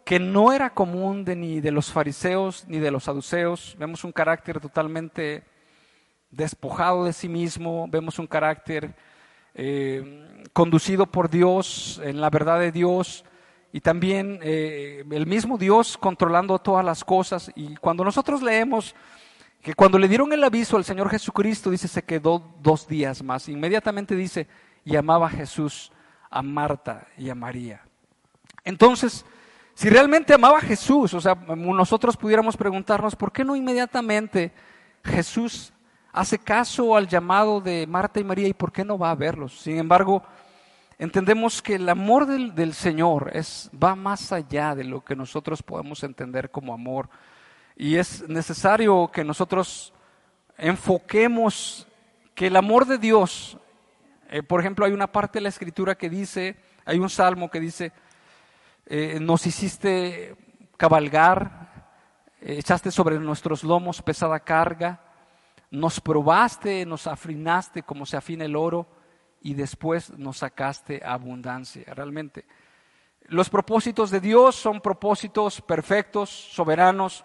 [0.03, 3.75] que no era común de, ni de los fariseos ni de los saduceos.
[3.77, 5.43] Vemos un carácter totalmente
[6.31, 8.95] despojado de sí mismo, vemos un carácter
[9.53, 13.23] eh, conducido por Dios, en la verdad de Dios,
[13.75, 17.51] y también eh, el mismo Dios controlando todas las cosas.
[17.55, 18.95] Y cuando nosotros leemos
[19.63, 23.49] que cuando le dieron el aviso al Señor Jesucristo, dice, se quedó dos días más.
[23.49, 24.47] Inmediatamente dice,
[24.85, 25.91] y amaba a Jesús,
[26.29, 27.81] a Marta y a María.
[28.63, 29.25] Entonces,
[29.73, 34.51] si realmente amaba a Jesús, o sea, nosotros pudiéramos preguntarnos, ¿por qué no inmediatamente
[35.03, 35.73] Jesús
[36.11, 39.59] hace caso al llamado de Marta y María y por qué no va a verlos?
[39.59, 40.21] Sin embargo,
[40.97, 46.03] entendemos que el amor del, Señor es, va más allá de lo que nosotros podemos
[46.03, 47.09] entender como amor.
[47.75, 49.93] Y es necesario que nosotros
[50.57, 51.87] enfoquemos
[52.35, 53.57] que el amor de Dios,
[54.29, 57.59] eh, por ejemplo, hay una parte de la escritura que dice, hay un salmo que
[57.59, 57.91] dice,
[58.85, 60.35] eh, nos hiciste
[60.77, 61.87] cabalgar,
[62.41, 65.01] eh, echaste sobre nuestros lomos pesada carga,
[65.71, 68.87] nos probaste, nos afinaste como se afina el oro
[69.43, 71.93] y después nos sacaste abundancia.
[71.93, 72.45] Realmente,
[73.27, 77.23] los propósitos de Dios son propósitos perfectos, soberanos,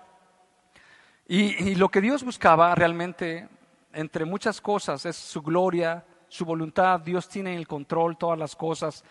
[1.31, 3.47] y, lo que Dios buscaba realmente,
[3.93, 7.01] entre muchas cosas, es su gloria, su voluntad.
[7.01, 9.05] Dios tiene el control todas las cosas.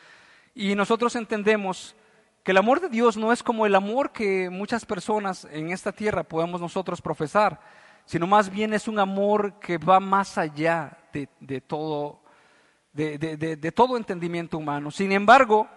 [0.55, 1.95] Y nosotros entendemos
[2.43, 5.91] que el amor de Dios no es como el amor que muchas personas en esta
[5.91, 7.59] tierra podemos nosotros profesar,
[8.05, 12.19] sino más bien es un amor que va más allá de, todo,
[12.97, 14.89] de todo entendimiento humano.
[14.91, 15.67] Sin embargo,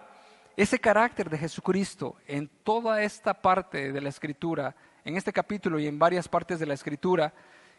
[0.57, 5.87] ese carácter de Jesucristo en toda esta parte de la escritura, en este capítulo y
[5.87, 7.33] en varias partes de la escritura,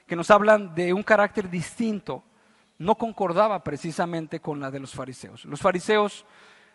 [0.07, 2.23] que nos hablan de un carácter distinto,
[2.79, 5.45] no concordaba precisamente con la de los fariseos.
[5.45, 6.25] Los fariseos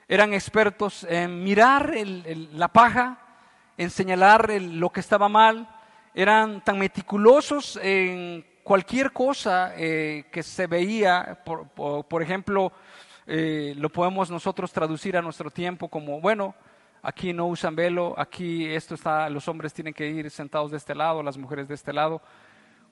[0.07, 3.19] eran expertos en mirar la paja,
[3.77, 5.67] en señalar lo que estaba mal,
[6.13, 12.73] eran tan meticulosos en cualquier cosa eh, que se veía, por, ejemplo,
[13.25, 16.53] eh, lo podemos nosotros traducir a nuestro tiempo como, bueno,
[17.01, 20.93] aquí no usan velo, aquí esto está, los hombres tienen que ir sentados de este
[20.93, 22.21] lado, las mujeres de este lado.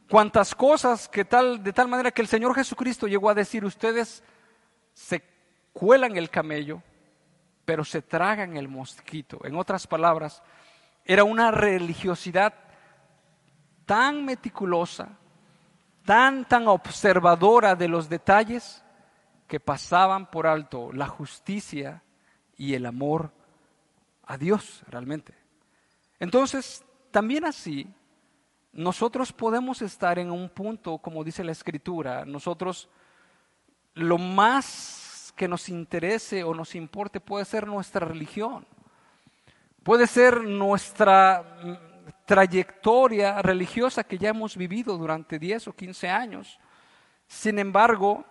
[0.09, 4.23] Cuantas cosas que tal, de tal manera que el Señor Jesucristo llegó a decir, ustedes
[4.93, 5.21] se
[5.73, 6.81] cuelan el camello
[7.65, 9.39] pero se tragan el mosquito.
[9.43, 10.41] En otras palabras,
[11.03, 12.53] era una religiosidad
[13.85, 15.17] tan meticulosa,
[16.05, 18.83] tan, tan observadora de los detalles,
[19.47, 22.01] que pasaban por alto la justicia
[22.57, 23.31] y el amor
[24.25, 25.33] a Dios realmente.
[26.19, 27.87] Entonces, también así,
[28.73, 32.89] nosotros podemos estar en un punto, como dice la Escritura, nosotros
[33.93, 38.65] lo más que nos interese o nos importe puede ser nuestra religión,
[39.83, 41.57] puede ser nuestra
[42.25, 46.59] trayectoria religiosa que ya hemos vivido durante 10 o 15 años.
[47.27, 48.25] Sin embargo,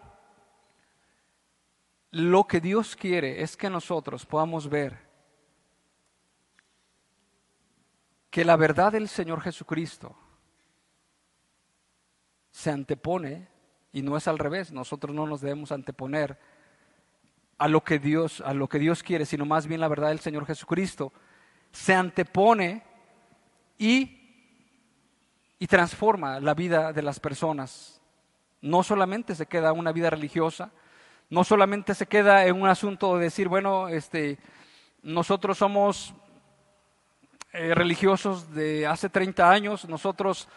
[2.11, 4.99] lo que Dios quiere es que nosotros podamos ver
[8.31, 10.17] que la verdad del Señor Jesucristo
[12.51, 13.49] se antepone,
[13.93, 16.39] y no es al revés, nosotros no nos debemos anteponer
[17.59, 20.21] a lo que Dios, a lo que Dios quiere, sino más bien la verdad del
[20.21, 21.13] Señor Jesucristo,
[21.73, 22.83] se antepone
[23.79, 24.21] y,
[25.59, 28.01] y transforma la vida de las personas.
[28.61, 30.71] No solamente se queda una vida religiosa,
[31.31, 34.39] no solamente se queda en un asunto de decir, bueno, este,
[35.03, 36.15] nosotros somos
[37.53, 40.49] eh, religiosos de hace 30 años, nosotros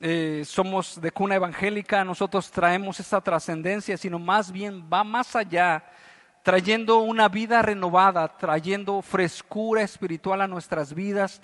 [0.00, 5.84] eh, somos de cuna evangélica, nosotros traemos esa trascendencia, sino más bien va más allá
[6.42, 11.40] trayendo una vida renovada, trayendo frescura espiritual a nuestras vidas,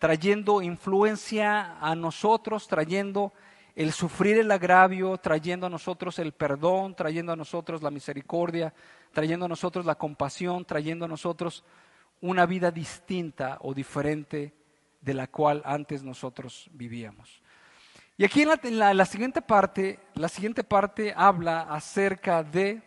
[0.00, 3.34] trayendo influencia a nosotros, trayendo
[3.76, 8.72] el sufrir el agravio, trayendo a nosotros el perdón, trayendo a nosotros la misericordia,
[9.12, 11.62] trayendo a nosotros la compasión, trayendo a nosotros
[12.22, 14.54] una vida distinta o diferente
[15.02, 17.42] de la cual antes nosotros vivíamos.
[18.16, 22.82] Y aquí en la, siguiente parte, la siguiente parte habla acerca de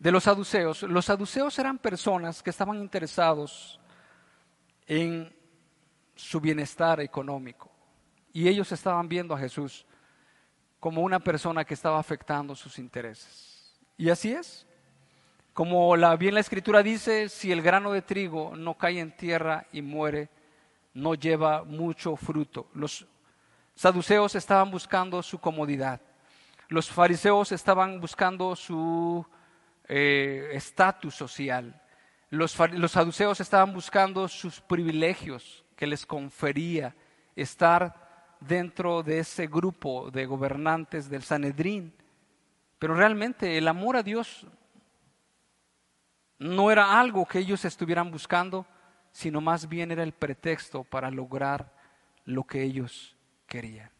[0.00, 0.82] de los saduceos.
[0.82, 3.78] Los saduceos eran personas que estaban interesados
[4.88, 5.32] en
[6.14, 7.72] su bienestar económico
[8.32, 9.84] y ellos estaban viendo a Jesús
[10.80, 13.78] como una persona que estaba afectando sus intereses.
[13.96, 14.66] Y así es.
[15.52, 19.66] Como la, bien la escritura dice, si el grano de trigo no cae en tierra
[19.70, 20.30] y muere,
[20.94, 22.68] no lleva mucho fruto.
[22.74, 23.06] Los
[23.74, 26.00] saduceos estaban buscando su comodidad.
[26.68, 29.24] Los fariseos estaban buscando su
[29.86, 31.80] eh, estatus social.
[32.30, 36.94] Los, los saduceos estaban buscando sus privilegios que les confería
[37.34, 41.92] estar dentro de ese grupo de gobernantes del Sanedrín.
[42.78, 44.46] Pero realmente el amor a Dios
[46.38, 48.64] no era algo que ellos estuvieran buscando,
[49.10, 51.72] sino más bien era el pretexto para lograr
[52.26, 53.16] lo que ellos
[53.48, 53.90] querían.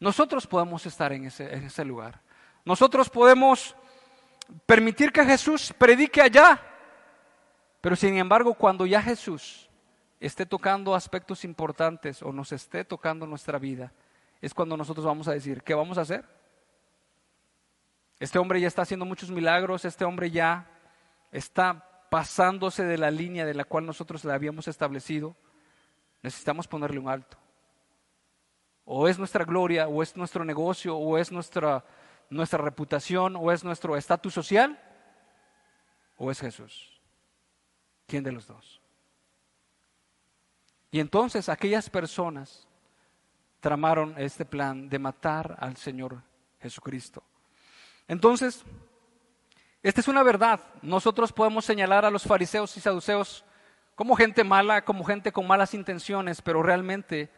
[0.00, 2.20] Nosotros podemos estar en ese, en ese lugar.
[2.64, 3.76] Nosotros podemos
[4.66, 6.60] permitir que Jesús predique allá.
[7.80, 9.69] Pero sin embargo, cuando ya Jesús
[10.20, 13.92] esté tocando aspectos importantes o nos esté tocando nuestra vida,
[14.40, 16.24] es cuando nosotros vamos a decir, ¿qué vamos a hacer?
[18.20, 20.70] Este hombre ya está haciendo muchos milagros, este hombre ya
[21.32, 25.34] está pasándose de la línea de la cual nosotros le habíamos establecido.
[26.22, 27.38] Necesitamos ponerle un alto.
[28.84, 31.84] O es nuestra gloria, o es nuestro negocio, o es nuestra
[32.30, 34.80] nuestra reputación o es nuestro estatus social
[36.16, 37.00] o es Jesús?
[38.06, 38.79] ¿Quién de los dos?
[40.90, 42.66] Y entonces aquellas personas
[43.60, 46.22] tramaron este plan de matar al Señor
[46.60, 47.22] Jesucristo.
[48.08, 48.64] Entonces,
[49.82, 50.60] esta es una verdad.
[50.82, 53.44] Nosotros podemos señalar a los fariseos y saduceos
[53.94, 57.30] como gente mala, como gente con malas intenciones, pero realmente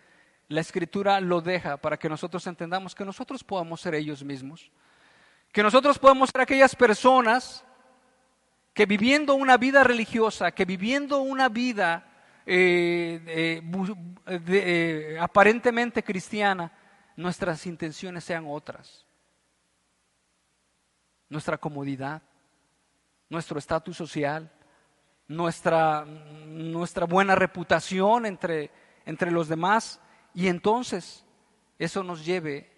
[0.48, 4.70] la escritura lo deja para que nosotros entendamos que nosotros podamos ser ellos mismos,
[5.50, 7.64] que nosotros podemos ser aquellas personas
[8.74, 12.11] que viviendo una vida religiosa, que viviendo una vida
[12.46, 13.60] eh,
[14.26, 16.72] eh, aparentemente cristiana,
[17.16, 19.06] nuestras intenciones sean otras.
[21.28, 22.22] Nuestra comodidad,
[23.28, 24.50] nuestro estatus social,
[25.28, 28.70] nuestra, nuestra buena reputación entre,
[29.06, 30.00] entre los demás
[30.34, 31.24] y entonces
[31.78, 32.70] eso nos lleve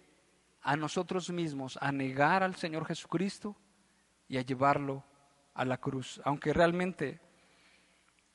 [0.61, 3.55] a nosotros mismos a negar al Señor Jesucristo
[4.27, 5.03] y a llevarlo
[5.53, 7.21] a la cruz, aunque realmente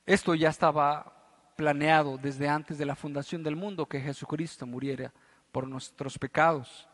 [0.05, 1.20] esto ya estaba
[1.55, 5.13] planeado desde antes de la fundación del mundo que Jesucristo muriera
[5.51, 6.87] por nuestros pecados.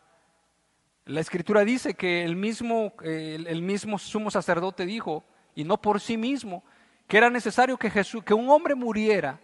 [1.05, 5.23] La escritura dice que el mismo, el mismo sumo sacerdote dijo,
[5.55, 6.63] y no por sí mismo,
[7.07, 9.39] que era necesario que, Jesús, que un hombre muriera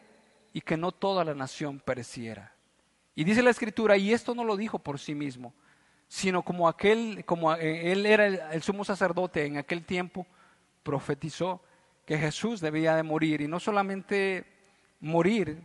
[0.52, 2.54] y que no toda la nación pereciera.
[3.16, 5.54] Y dice la escritura, y esto no lo dijo por sí mismo,
[6.08, 10.28] sino como aquel, como eh, él era el, sumo sacerdote en aquel tiempo,
[10.84, 11.64] profetizó
[12.06, 14.46] que Jesús debía de morir, y no solamente
[15.04, 15.62] morir,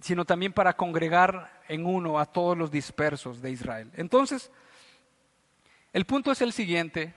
[0.00, 3.90] sino también para congregar en uno a todos los dispersos de Israel.
[3.96, 4.52] Entonces,
[5.92, 7.12] el punto es el siguiente,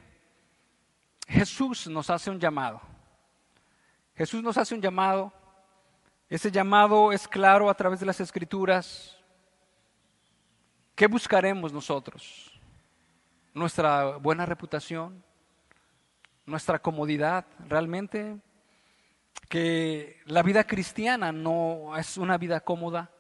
[1.27, 2.81] Jesús nos hace un llamado.
[4.15, 5.31] Jesús nos hace un llamado.
[6.27, 9.15] Ese llamado es claro a través de las escrituras.
[10.95, 12.59] ¿Qué buscaremos nosotros?
[13.53, 15.23] ¿Nuestra buena reputación?
[16.47, 17.45] ¿Nuestra comodidad?
[17.67, 18.39] ¿Realmente?
[19.49, 23.11] Que la vida cristiana no es una vida cómoda.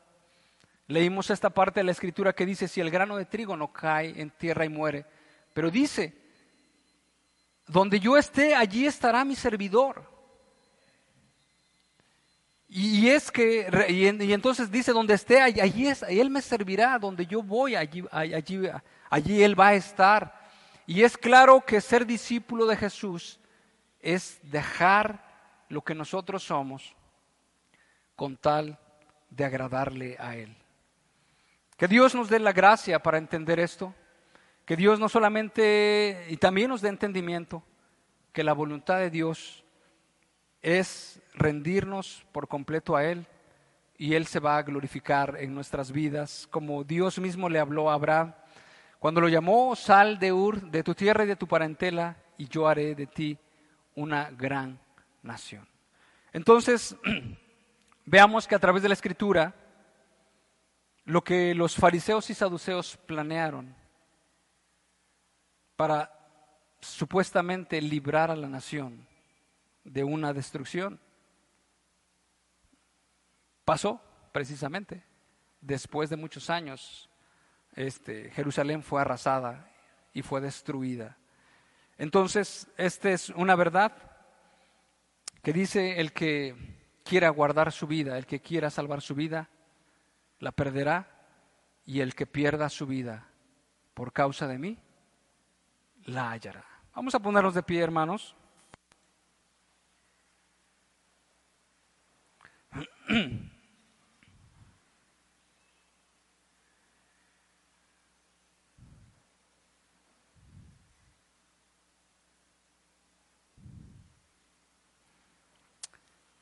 [0.87, 4.19] Leímos esta parte de la escritura que dice, si el grano de trigo no cae
[4.21, 5.05] en tierra y muere,
[5.53, 6.15] pero dice,
[7.67, 10.09] donde yo esté, allí estará mi servidor.
[12.67, 17.75] Y, es que, y, entonces dice, donde esté, allí, Él me servirá, donde yo voy,
[17.75, 18.69] allí, allí,
[19.09, 20.39] allí Él va a estar.
[20.85, 23.39] Y es claro que ser discípulo de Jesús
[23.99, 25.28] es dejar
[25.69, 26.95] lo que nosotros somos
[28.15, 28.77] con tal
[29.29, 30.55] de agradarle a Él.
[31.77, 33.93] Que Dios nos dé la gracia para entender esto,
[34.65, 37.63] que Dios no solamente, y también nos dé entendimiento,
[38.33, 39.63] que la voluntad de Dios
[40.61, 43.25] es rendirnos por completo a Él
[43.97, 47.93] y Él se va a glorificar en nuestras vidas, como Dios mismo le habló a
[47.93, 48.33] Abraham.
[48.97, 52.67] Cuando lo llamó, sal de Ur, de tu tierra y de tu parentela, y yo
[52.67, 53.37] haré de ti
[53.95, 54.79] una gran
[55.21, 55.67] nación.
[56.33, 56.95] Entonces,
[58.05, 59.55] veamos que a través de la escritura,
[61.05, 63.75] lo que los fariseos y saduceos planearon
[65.75, 66.13] para
[66.81, 69.07] supuestamente librar a la nación
[69.83, 70.99] de una destrucción.
[73.65, 74.01] Pasó
[74.31, 75.03] precisamente.
[75.61, 77.09] Después de muchos años,
[77.75, 79.69] este, Jerusalén fue arrasada
[80.13, 81.17] y fue destruida.
[81.97, 84.08] Entonces, esta es una verdad
[85.41, 86.55] que dice el que
[87.03, 89.49] quiera guardar su vida, el que quiera salvar su vida,
[90.39, 91.19] la perderá,
[91.89, 93.27] y el que pierda su vida
[93.95, 94.77] por causa de mí,
[96.05, 96.63] la hallará.
[96.93, 98.35] Vamos a ponernos de pie, hermanos.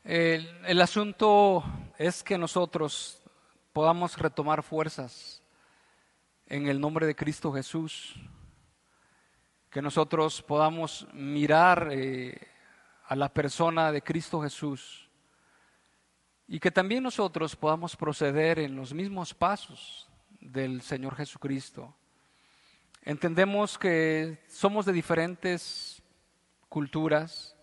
[0.10, 1.66] El, asunto
[1.98, 3.22] es que nosotros
[3.74, 5.44] podamos retomar fuerzas
[6.46, 8.16] en el nombre de Cristo Jesús,
[9.70, 12.40] que nosotros podamos mirar eh,
[13.06, 15.10] a la persona de Cristo Jesús
[16.48, 20.08] y que también nosotros podamos proceder en los mismos pasos
[20.40, 21.94] del Señor Jesucristo.
[23.02, 26.02] Entendemos que somos de diferentes
[26.70, 27.57] culturas,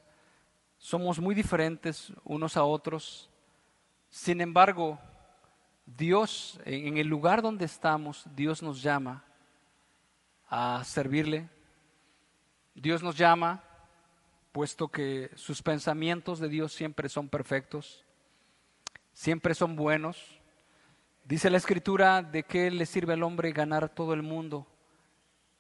[0.85, 3.30] somos muy diferentes unos a otros.
[4.11, 4.99] Sin embargo,
[5.87, 9.24] Dios, en el lugar donde estamos, Dios nos llama
[10.49, 11.49] a servirle.
[12.74, 13.64] Dios nos llama,
[14.53, 18.05] puesto que sus pensamientos de Dios siempre son perfectos
[19.14, 20.18] siempre son buenos.
[21.24, 24.66] Dice la escritura de que le sirve al hombre ganar todo el mundo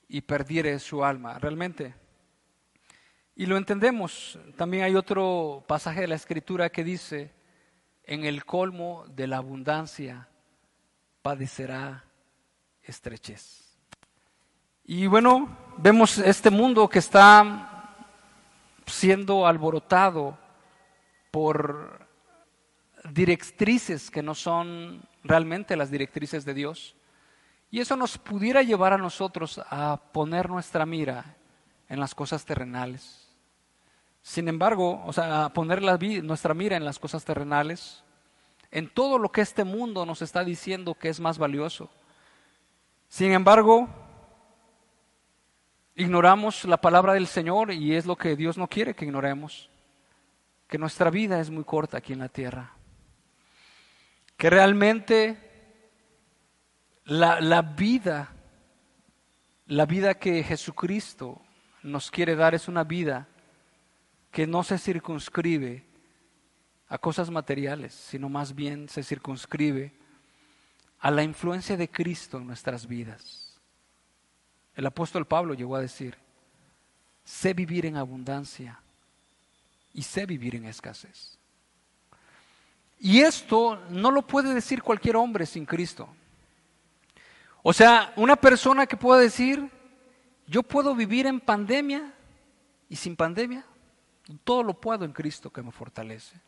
[0.08, 1.94] y perdiere su alma, realmente.
[3.36, 4.38] Y lo entendemos.
[4.56, 7.32] También hay otro pasaje de la escritura que dice,
[8.04, 10.28] en el colmo de la abundancia
[11.22, 12.04] padecerá
[12.82, 13.78] estrechez.
[14.84, 18.06] Y bueno, vemos este mundo que está
[18.86, 20.38] siendo alborotado
[21.30, 22.06] por
[23.10, 26.94] directrices que no son realmente las directrices de Dios.
[27.70, 31.36] Y eso nos pudiera llevar a nosotros a poner nuestra mira
[31.88, 33.23] en las cosas terrenales.
[34.24, 35.82] Sin embargo, o sea, poner
[36.22, 38.02] nuestra mira en las cosas terrenales,
[38.70, 41.90] en todo lo que este mundo nos está diciendo que es más valioso.
[43.06, 43.86] Sin embargo,
[45.94, 49.68] ignoramos la palabra del Señor y es lo que Dios no quiere que ignoremos,
[50.68, 52.72] que nuestra vida es muy corta aquí en la tierra,
[54.38, 55.90] que realmente
[57.04, 58.32] la, la vida,
[59.66, 61.42] la vida que Jesucristo
[61.82, 63.28] nos quiere dar es una vida
[64.34, 65.84] que no se circunscribe
[66.88, 69.92] a cosas materiales, sino más bien se circunscribe
[70.98, 73.54] a la influencia de Cristo en nuestras vidas.
[74.74, 76.16] El apóstol Pablo llegó a decir,
[77.22, 78.80] sé vivir en abundancia
[79.92, 81.38] y sé vivir en escasez.
[82.98, 86.08] Y esto no lo puede decir cualquier hombre sin Cristo.
[87.62, 89.70] O sea, una persona que pueda decir,
[90.48, 92.12] yo puedo vivir en pandemia
[92.88, 93.64] y sin pandemia,
[94.44, 96.40] todo lo puedo en Cristo que me fortalece.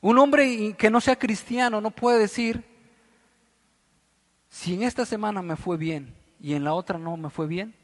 [0.00, 2.64] Un hombre que no sea cristiano no puede decir,
[4.48, 7.74] si en esta semana me fue bien y en la otra no me fue bien,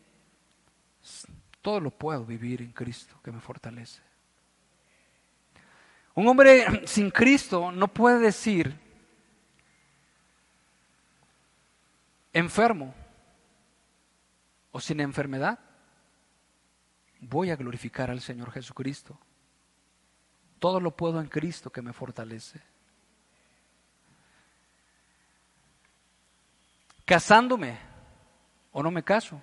[1.60, 4.00] todo lo puedo vivir en Cristo que me fortalece.
[6.14, 8.78] Un hombre sin Cristo no puede decir,
[12.32, 12.94] enfermo
[14.72, 15.58] o sin enfermedad,
[17.28, 19.18] voy a glorificar al Señor Jesucristo.
[20.58, 22.60] Todo lo puedo en Cristo que me fortalece.
[27.04, 27.78] Casándome
[28.72, 29.42] o no me caso,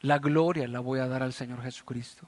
[0.00, 2.26] la gloria la voy a dar al Señor Jesucristo.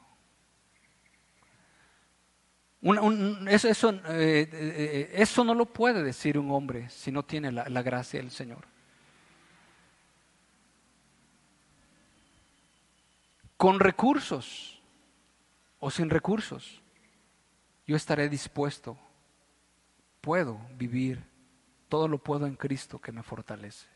[3.48, 8.20] eso, eh, eh, eso, no lo puede decir un hombre si no tiene la gracia
[8.20, 8.75] del Señor.
[13.56, 14.80] Con recursos
[15.78, 16.82] o sin recursos,
[17.86, 18.98] yo estaré dispuesto,
[20.20, 21.22] puedo vivir,
[21.88, 23.86] todo lo puedo en Cristo que me fortalece.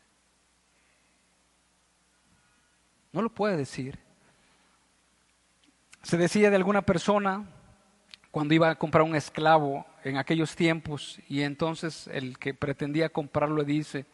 [3.11, 3.99] No lo puede decir.
[6.01, 7.45] Se decía de alguna persona
[8.31, 13.63] cuando iba a comprar un esclavo en aquellos tiempos y entonces el que pretendía comprarlo
[13.65, 14.05] dice,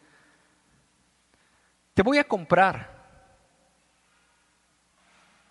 [1.94, 2.97] te voy a comprar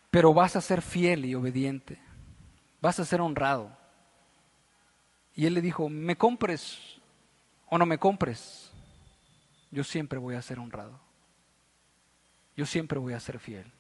[0.10, 1.99] pero vas a ser fiel y obediente,
[2.82, 3.76] vas a ser honrado.
[5.36, 6.99] Y él le dijo, me compres
[7.68, 8.72] o no me compres,
[9.72, 10.99] yo siempre voy a ser honrado,
[12.55, 13.72] yo siempre voy a ser fiel,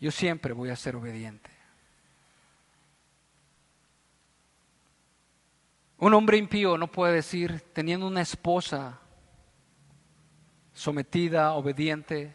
[0.00, 1.50] yo siempre voy a ser obediente.
[5.98, 8.98] Un hombre impío no puede decir, teniendo una esposa
[10.74, 12.34] sometida, obediente,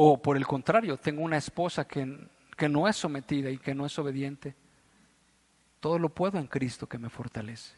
[0.00, 3.84] O por el contrario, tengo una esposa que, que no es sometida y que no
[3.84, 4.54] es obediente.
[5.80, 7.74] Todo lo puedo en Cristo que me fortalece.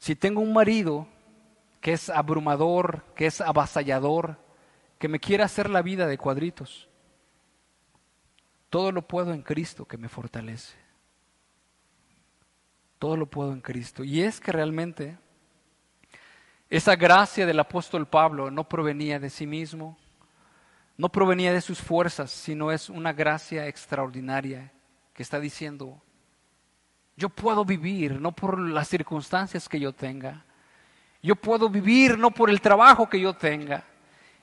[0.00, 1.06] Si tengo un marido
[1.80, 4.36] que es abrumador, que es avasallador,
[4.98, 6.88] que me quiere hacer la vida de cuadritos,
[8.68, 10.76] todo lo puedo en Cristo que me fortalece.
[12.98, 14.02] Todo lo puedo en Cristo.
[14.02, 15.18] Y es que realmente
[16.70, 19.98] esa gracia del apóstol Pablo no provenía de sí mismo,
[21.00, 24.70] no provenía de sus fuerzas, sino es una gracia extraordinaria
[25.14, 26.02] que está diciendo,
[27.16, 30.44] yo puedo vivir no por las circunstancias que yo tenga,
[31.22, 33.82] yo puedo vivir no por el trabajo que yo tenga,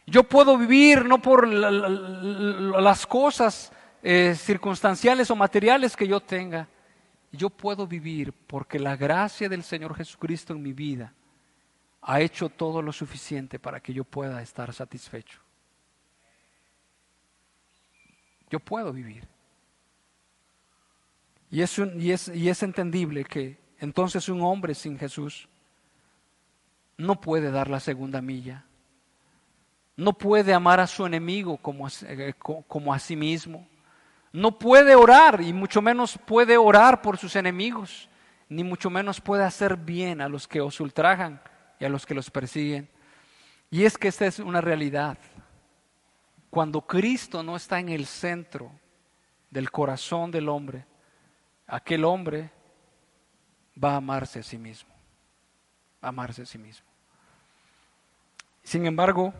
[0.07, 3.71] yo puedo vivir no por las cosas
[4.01, 6.67] eh, circunstanciales o materiales que yo tenga,
[7.31, 11.13] yo puedo vivir porque la gracia del Señor Jesucristo en mi vida
[12.01, 15.46] ha hecho todo lo suficiente para que yo pueda estar satisfecho.
[18.49, 19.27] Yo puedo vivir.
[21.49, 25.47] Y es, y, es, y es entendible que entonces un hombre sin Jesús
[26.97, 28.65] no puede dar la segunda milla.
[29.95, 33.67] No puede amar a su enemigo como, eh, como a sí mismo.
[34.31, 38.09] No puede orar y mucho menos puede orar por sus enemigos,
[38.49, 41.41] ni mucho menos puede hacer bien a los que os ultrajan
[41.79, 42.89] y a los que los persiguen.
[43.71, 45.17] Y es que esta es una realidad.
[46.49, 48.71] Cuando Cristo no está en el centro
[49.49, 50.85] del corazón del hombre,
[51.67, 52.49] aquel hombre
[53.81, 54.93] va a amarse a sí mismo,
[56.01, 56.87] amarse a sí mismo.
[58.63, 59.33] Sin embargo,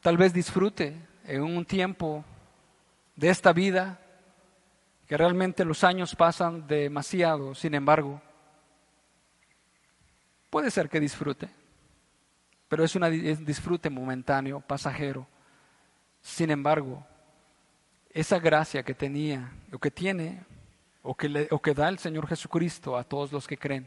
[0.00, 2.24] tal vez disfrute en un tiempo
[3.16, 4.00] de esta vida,
[5.06, 8.20] que realmente los años pasan demasiado, sin embargo,
[10.54, 11.48] Puede ser que disfrute,
[12.68, 15.26] pero es un disfrute momentáneo, pasajero.
[16.24, 17.06] Sin embargo,
[18.10, 20.42] esa gracia que tenía, o que tiene,
[21.02, 23.86] o que, o que da el Señor Jesucristo a todos los que creen,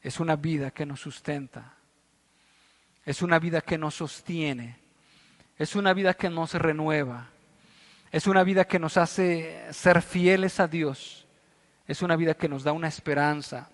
[0.00, 1.74] es una vida que nos sustenta,
[3.04, 4.78] es una vida que nos sostiene,
[5.58, 7.28] es una vida que nos renueva,
[8.10, 11.26] es una vida que nos hace ser fieles a Dios,
[11.86, 13.68] es una vida que nos da una esperanza.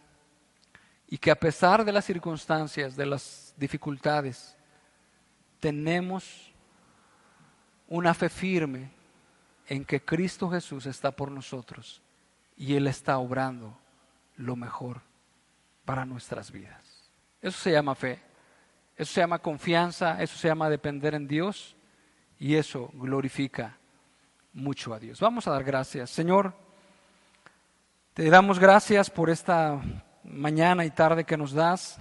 [1.11, 4.57] Y que a pesar de las circunstancias, de las dificultades,
[5.59, 6.48] tenemos
[7.89, 8.91] una fe firme
[9.67, 12.03] en que Cristo Jesús está por nosotros
[12.57, 13.77] y Él está obrando
[14.37, 15.01] lo mejor
[15.85, 17.11] para nuestras vidas.
[17.41, 18.21] Eso se llama fe,
[18.97, 21.77] eso se llama confianza, eso se llama depender en Dios
[22.39, 23.77] y eso glorifica
[24.53, 25.21] mucho a Dios.
[25.21, 26.11] Vamos a dar gracias.
[26.11, 26.55] Señor,
[28.15, 29.81] te damos gracias por esta
[30.25, 32.01] mañana y tarde que nos das.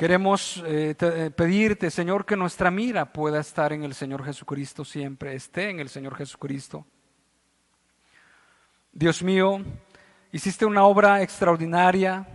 [0.00, 5.34] Queremos eh, eh, pedirte, Señor, que nuestra mira pueda estar en el Señor Jesucristo siempre,
[5.34, 6.86] esté en el Señor Jesucristo.
[8.92, 9.62] Dios mío,
[10.32, 12.26] hiciste una obra extraordinaria.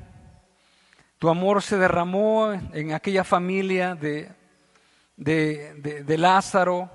[1.18, 4.32] Tu amor se derramó en aquella familia de,
[5.18, 6.92] de, de Lázaro.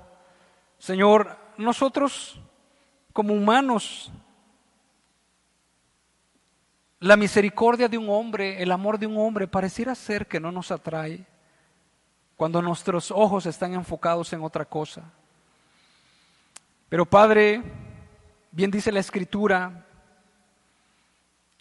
[0.77, 2.39] Señor, nosotros
[3.11, 4.09] como humanos
[7.01, 10.69] la misericordia de un hombre, el amor de un hombre, pareciera ser que no nos
[10.69, 11.25] atrae
[12.35, 15.11] cuando nuestros ojos están enfocados en otra cosa.
[16.89, 17.63] Pero Padre,
[18.51, 19.83] bien dice la Escritura,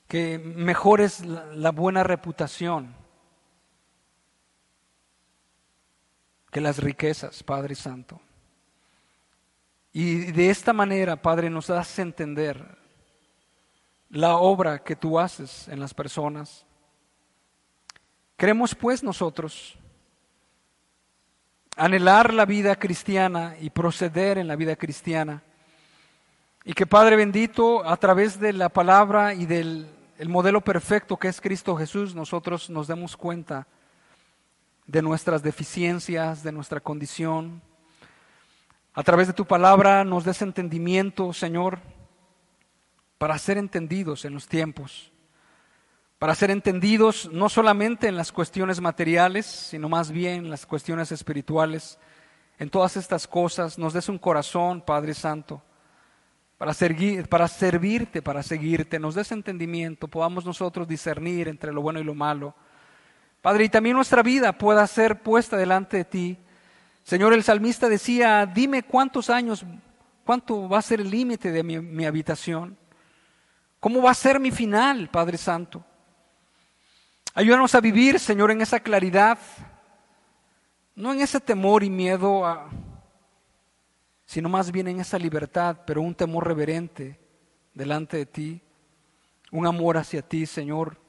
[0.07, 2.95] que mejor es la, buena reputación
[6.51, 8.21] que las riquezas, Padre Santo.
[9.91, 12.80] Y de esta manera, Padre, nos das a entender
[14.11, 16.67] la obra que tú haces en las personas.
[18.37, 19.79] Queremos pues nosotros
[21.77, 25.43] anhelar la vida cristiana y proceder en la vida cristiana.
[26.65, 29.89] Y que Padre bendito, a través de la palabra y del
[30.27, 33.67] modelo perfecto que es Cristo Jesús, nosotros nos demos cuenta
[34.87, 37.63] de nuestras deficiencias, de nuestra condición.
[38.93, 41.79] A través de tu palabra nos des entendimiento, Señor,
[43.21, 45.13] para ser entendidos en los tiempos,
[46.19, 51.13] para ser entendidos no solamente en las cuestiones materiales, sino más bien en las cuestiones
[51.13, 51.99] espirituales.
[52.59, 55.63] En todas estas cosas nos des un corazón, Padre Santo,
[56.57, 56.73] para,
[57.29, 62.15] para servirte, para seguirte, nos des entendimiento, podamos nosotros discernir entre lo bueno y lo
[62.15, 62.55] malo.
[63.43, 66.39] Padre, y también nuestra vida pueda ser puesta delante de ti.
[67.03, 69.67] Señor, el salmista decía, dime cuántos años,
[70.25, 72.81] cuánto va a ser el límite de mi habitación.
[73.81, 75.83] ¿Cómo va a ser mi final, Padre Santo?
[77.33, 79.39] Ayúdanos a vivir, Señor, en esa claridad,
[80.95, 82.45] no en ese temor y miedo,
[84.27, 87.19] sino más bien en esa libertad, pero un temor reverente
[87.73, 88.61] delante de ti,
[89.51, 91.01] un amor hacia ti, Señor,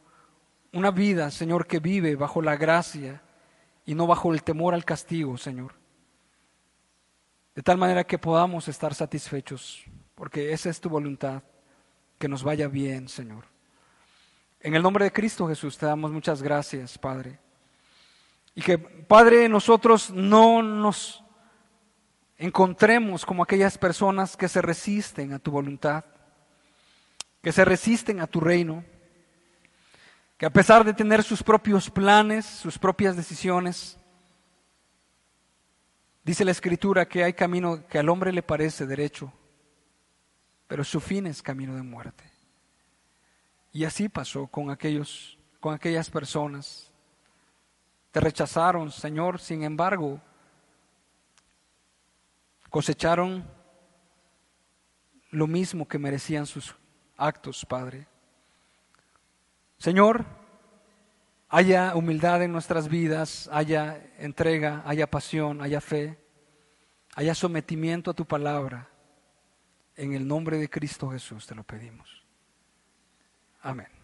[0.72, 3.22] una vida, Señor, que vive bajo la gracia
[3.86, 5.74] y no bajo el temor al castigo, Señor.
[7.54, 9.84] De tal manera que podamos estar satisfechos,
[10.16, 11.44] porque esa es tu voluntad
[12.22, 13.46] que nos vaya bien, Señor.
[14.60, 17.40] En el nombre de Cristo Jesús te damos muchas gracias, Padre.
[18.54, 21.24] Y que, Padre, nosotros no nos
[22.38, 26.06] encontremos como aquellas personas que se resisten a tu voluntad,
[27.42, 28.86] que se resisten a tu reino,
[30.38, 33.98] que a pesar de tener sus propios planes, sus propias decisiones,
[36.24, 39.34] dice la Escritura que hay camino que al hombre le parece derecho,
[40.72, 42.24] pero su fin es camino de muerte.
[43.74, 46.90] Y así pasó con aquellos, con aquellas personas.
[48.12, 50.22] Te rechazaron, Señor, sin embargo,
[52.70, 53.46] cosecharon
[55.32, 56.74] lo mismo que merecían sus
[57.18, 58.08] actos, Padre.
[59.78, 60.26] Señor,
[61.50, 66.18] haya humildad en nuestras vidas, haya entrega, haya pasión, haya fe,
[67.14, 68.91] haya sometimiento a tu palabra
[69.96, 72.24] en el nombre de Cristo Jesús te lo pedimos.
[73.62, 74.01] Amén.